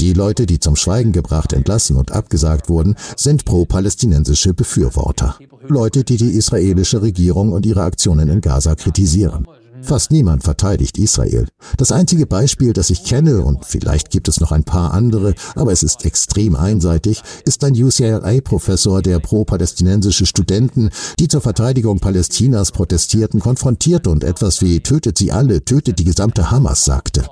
Die 0.00 0.14
Leute, 0.14 0.46
die 0.46 0.58
zum 0.58 0.76
Schweigen 0.76 1.12
gebracht, 1.12 1.52
entlassen 1.52 1.96
und 1.96 2.10
abgesagt 2.10 2.70
wurden, 2.70 2.96
sind 3.16 3.44
pro-palästinensische 3.44 4.54
Befürworter. 4.54 5.36
Leute, 5.68 6.04
die 6.04 6.16
die 6.16 6.30
israelische 6.30 7.02
Regierung 7.02 7.52
und 7.52 7.66
ihre 7.66 7.82
Aktionen 7.82 8.30
in 8.30 8.40
Gaza 8.40 8.74
kritisieren. 8.76 9.46
Fast 9.82 10.10
niemand 10.10 10.42
verteidigt 10.42 10.96
Israel. 10.96 11.48
Das 11.76 11.92
einzige 11.92 12.26
Beispiel, 12.26 12.72
das 12.72 12.88
ich 12.88 13.04
kenne, 13.04 13.42
und 13.42 13.66
vielleicht 13.66 14.08
gibt 14.08 14.28
es 14.28 14.40
noch 14.40 14.52
ein 14.52 14.64
paar 14.64 14.94
andere, 14.94 15.34
aber 15.54 15.70
es 15.70 15.82
ist 15.82 16.06
extrem 16.06 16.56
einseitig, 16.56 17.22
ist 17.44 17.62
ein 17.62 17.74
UCLA-Professor, 17.74 19.02
der 19.02 19.18
pro-palästinensische 19.18 20.24
Studenten, 20.24 20.88
die 21.18 21.28
zur 21.28 21.42
Verteidigung 21.42 21.98
Palästinas 21.98 22.72
protestierten, 22.72 23.40
konfrontierte 23.40 24.08
und 24.08 24.24
etwas 24.24 24.62
wie 24.62 24.80
tötet 24.80 25.18
sie 25.18 25.30
alle, 25.30 25.62
tötet 25.62 25.98
die 25.98 26.04
gesamte 26.04 26.50
Hamas 26.50 26.86
sagte. 26.86 27.24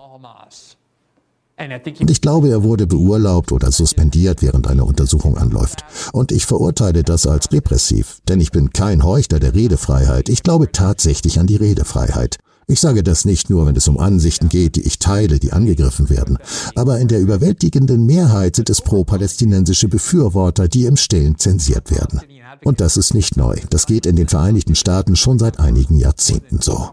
Und 2.00 2.10
ich 2.10 2.20
glaube, 2.20 2.50
er 2.50 2.62
wurde 2.62 2.86
beurlaubt 2.86 3.52
oder 3.52 3.72
suspendiert, 3.72 4.42
während 4.42 4.68
eine 4.68 4.84
Untersuchung 4.84 5.36
anläuft. 5.36 5.84
Und 6.12 6.32
ich 6.32 6.46
verurteile 6.46 7.02
das 7.02 7.26
als 7.26 7.52
repressiv, 7.52 8.20
denn 8.28 8.40
ich 8.40 8.52
bin 8.52 8.70
kein 8.70 9.02
Heuchter 9.04 9.40
der 9.40 9.54
Redefreiheit. 9.54 10.28
Ich 10.28 10.42
glaube 10.42 10.70
tatsächlich 10.72 11.40
an 11.40 11.46
die 11.46 11.56
Redefreiheit. 11.56 12.38
Ich 12.70 12.80
sage 12.80 13.02
das 13.02 13.24
nicht 13.24 13.48
nur, 13.48 13.66
wenn 13.66 13.76
es 13.76 13.88
um 13.88 13.98
Ansichten 13.98 14.50
geht, 14.50 14.76
die 14.76 14.82
ich 14.82 14.98
teile, 14.98 15.38
die 15.38 15.52
angegriffen 15.52 16.10
werden. 16.10 16.36
Aber 16.74 16.98
in 17.00 17.08
der 17.08 17.18
überwältigenden 17.18 18.04
Mehrheit 18.04 18.56
sind 18.56 18.68
es 18.68 18.82
pro-palästinensische 18.82 19.88
Befürworter, 19.88 20.68
die 20.68 20.84
im 20.84 20.96
Stillen 20.96 21.38
zensiert 21.38 21.90
werden. 21.90 22.20
Und 22.64 22.82
das 22.82 22.98
ist 22.98 23.14
nicht 23.14 23.38
neu. 23.38 23.56
Das 23.70 23.86
geht 23.86 24.04
in 24.04 24.16
den 24.16 24.28
Vereinigten 24.28 24.74
Staaten 24.74 25.16
schon 25.16 25.38
seit 25.38 25.58
einigen 25.58 25.98
Jahrzehnten 25.98 26.60
so. 26.60 26.90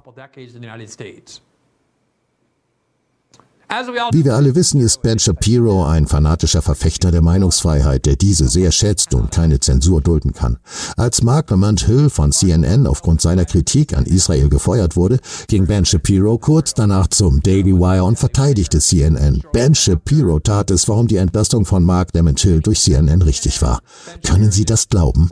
Wie 4.11 4.23
wir 4.23 4.35
alle 4.35 4.55
wissen, 4.55 4.79
ist 4.79 5.01
Ben 5.01 5.19
Shapiro 5.19 5.85
ein 5.85 6.07
fanatischer 6.07 6.61
Verfechter 6.61 7.11
der 7.11 7.21
Meinungsfreiheit, 7.21 8.05
der 8.05 8.15
diese 8.15 8.47
sehr 8.47 8.71
schätzt 8.71 9.13
und 9.13 9.31
keine 9.31 9.59
Zensur 9.59 10.01
dulden 10.01 10.31
kann. 10.31 10.57
Als 10.95 11.23
Mark 11.23 11.49
Lamont 11.49 11.85
Hill 11.85 12.09
von 12.09 12.31
CNN 12.31 12.87
aufgrund 12.87 13.21
seiner 13.21 13.43
Kritik 13.43 13.95
an 13.97 14.05
Israel 14.05 14.47
gefeuert 14.47 14.95
wurde, 14.95 15.19
ging 15.47 15.67
Ben 15.67 15.83
Shapiro 15.83 16.37
kurz 16.37 16.73
danach 16.73 17.07
zum 17.07 17.41
Daily 17.41 17.73
Wire 17.73 18.05
und 18.05 18.17
verteidigte 18.17 18.79
CNN. 18.79 19.43
Ben 19.51 19.75
Shapiro 19.75 20.39
tat 20.39 20.71
es, 20.71 20.87
warum 20.87 21.07
die 21.07 21.17
Entlastung 21.17 21.65
von 21.65 21.83
Mark 21.83 22.09
Lamont 22.13 22.39
Hill 22.39 22.61
durch 22.61 22.81
CNN 22.81 23.21
richtig 23.21 23.61
war. 23.61 23.81
Können 24.25 24.51
Sie 24.51 24.63
das 24.63 24.87
glauben? 24.87 25.29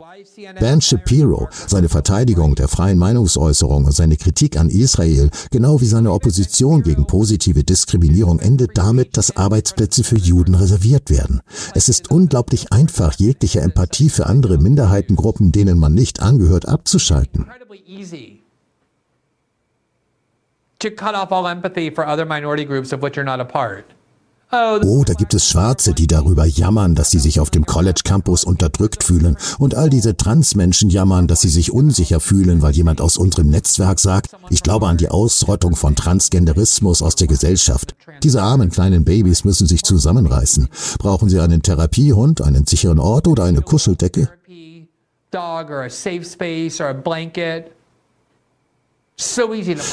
Ben 0.60 0.80
Shapiro, 0.80 1.48
seine 1.66 1.88
Verteidigung 1.88 2.54
der 2.56 2.68
freien 2.68 2.98
Meinungsäußerung 2.98 3.86
und 3.86 3.92
seine 3.92 4.16
Kritik 4.16 4.58
an 4.58 4.68
Israel, 4.68 5.30
genau 5.50 5.80
wie 5.80 5.86
seine 5.86 6.12
Opposition 6.12 6.82
gegen 6.82 7.06
positive 7.06 7.64
Diskriminierung 7.64 8.33
endet 8.38 8.76
damit, 8.76 9.16
dass 9.16 9.36
Arbeitsplätze 9.36 10.04
für 10.04 10.16
Juden 10.16 10.54
reserviert 10.54 11.10
werden. 11.10 11.40
Es 11.74 11.88
ist 11.88 12.10
unglaublich 12.10 12.72
einfach, 12.72 13.14
jegliche 13.14 13.60
Empathie 13.60 14.10
für 14.10 14.26
andere 14.26 14.58
Minderheitengruppen, 14.58 15.52
denen 15.52 15.78
man 15.78 15.94
nicht 15.94 16.20
angehört, 16.20 16.68
abzuschalten. 16.68 17.46
To 20.80 20.90
cut 20.90 21.14
off 21.14 21.32
all 21.32 21.46
empathy 21.46 21.90
for 21.90 22.06
other 22.06 22.26
minority 22.26 22.64
groups 22.66 22.92
of 22.92 23.00
which 23.00 23.16
you're 23.16 23.24
not 23.24 23.40
a 23.40 23.44
part. 23.44 23.86
Oh, 24.84 25.02
da 25.04 25.14
gibt 25.14 25.34
es 25.34 25.48
Schwarze, 25.48 25.94
die 25.94 26.06
darüber 26.06 26.44
jammern, 26.44 26.94
dass 26.94 27.10
sie 27.10 27.18
sich 27.18 27.40
auf 27.40 27.50
dem 27.50 27.66
College 27.66 28.02
Campus 28.04 28.44
unterdrückt 28.44 29.02
fühlen. 29.02 29.36
Und 29.58 29.74
all 29.74 29.90
diese 29.90 30.16
Transmenschen 30.16 30.90
jammern, 30.90 31.26
dass 31.26 31.40
sie 31.40 31.48
sich 31.48 31.72
unsicher 31.72 32.20
fühlen, 32.20 32.62
weil 32.62 32.72
jemand 32.72 33.00
aus 33.00 33.16
unserem 33.16 33.50
Netzwerk 33.50 33.98
sagt, 33.98 34.30
ich 34.50 34.62
glaube 34.62 34.86
an 34.86 34.96
die 34.96 35.08
Ausrottung 35.08 35.74
von 35.74 35.96
Transgenderismus 35.96 37.02
aus 37.02 37.16
der 37.16 37.26
Gesellschaft. 37.26 37.96
Diese 38.22 38.42
armen 38.42 38.70
kleinen 38.70 39.04
Babys 39.04 39.44
müssen 39.44 39.66
sich 39.66 39.82
zusammenreißen. 39.82 40.68
Brauchen 40.98 41.28
sie 41.28 41.40
einen 41.40 41.62
Therapiehund, 41.62 42.40
einen 42.40 42.66
sicheren 42.66 43.00
Ort 43.00 43.26
oder 43.26 43.44
eine 43.44 43.62
Kuscheldecke? 43.62 44.28
Dog 45.32 45.68
or 45.68 45.82
a 45.82 45.90
safe 45.90 46.24
space 46.24 46.80
or 46.80 46.90
a 46.90 46.92
blanket. 46.92 47.72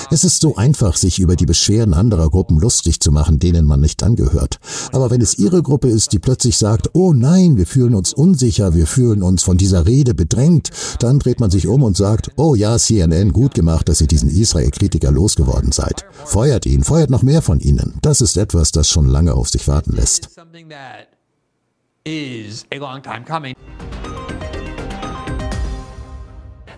Es 0.10 0.24
ist 0.24 0.42
so 0.42 0.56
einfach, 0.56 0.96
sich 0.96 1.20
über 1.20 1.36
die 1.36 1.46
Beschwerden 1.46 1.94
anderer 1.94 2.30
Gruppen 2.30 2.60
lustig 2.60 3.00
zu 3.00 3.12
machen, 3.12 3.38
denen 3.38 3.68
man 3.68 3.80
nicht 3.80 4.02
angehört. 4.02 4.58
Aber 4.94 5.12
wenn 5.12 5.22
es 5.22 5.38
Ihre 5.38 5.62
Gruppe 5.62 5.90
ist, 5.90 6.12
die 6.12 6.20
plötzlich 6.20 6.58
sagt, 6.58 6.90
oh 6.94 7.14
nein, 7.14 7.56
wir 7.56 7.68
fühlen 7.68 7.94
uns 7.94 8.14
unsicher, 8.14 8.74
wir 8.74 8.88
fühlen 8.88 9.22
uns 9.22 9.44
von 9.44 9.58
dieser 9.58 9.86
Rede 9.86 10.16
bedrängt, 10.16 10.72
dann 11.00 11.20
dreht 11.20 11.40
man 11.40 11.52
sich 11.52 11.68
um 11.68 11.84
und 11.84 11.96
sagt, 11.96 12.32
oh 12.38 12.56
ja, 12.56 12.78
CNN, 12.80 13.32
gut 13.32 13.54
gemacht, 13.54 13.90
dass 13.90 14.02
ihr 14.02 14.08
diesen 14.08 14.30
Israel-Kritiker 14.30 15.12
losgeworden 15.12 15.72
seid. 15.72 16.04
Feuert 16.26 16.66
ihn, 16.66 16.84
feuert 16.84 17.12
noch 17.12 17.22
mehr 17.22 17.44
von 17.44 17.60
ihnen. 17.60 18.00
Das 18.02 18.22
ist 18.22 18.38
etwas, 18.38 18.72
das 18.72 18.90
schon 18.90 19.08
lange 19.08 19.36
auf 19.36 19.50
sich 19.50 19.68
warten 19.68 19.94
lässt. 19.94 20.30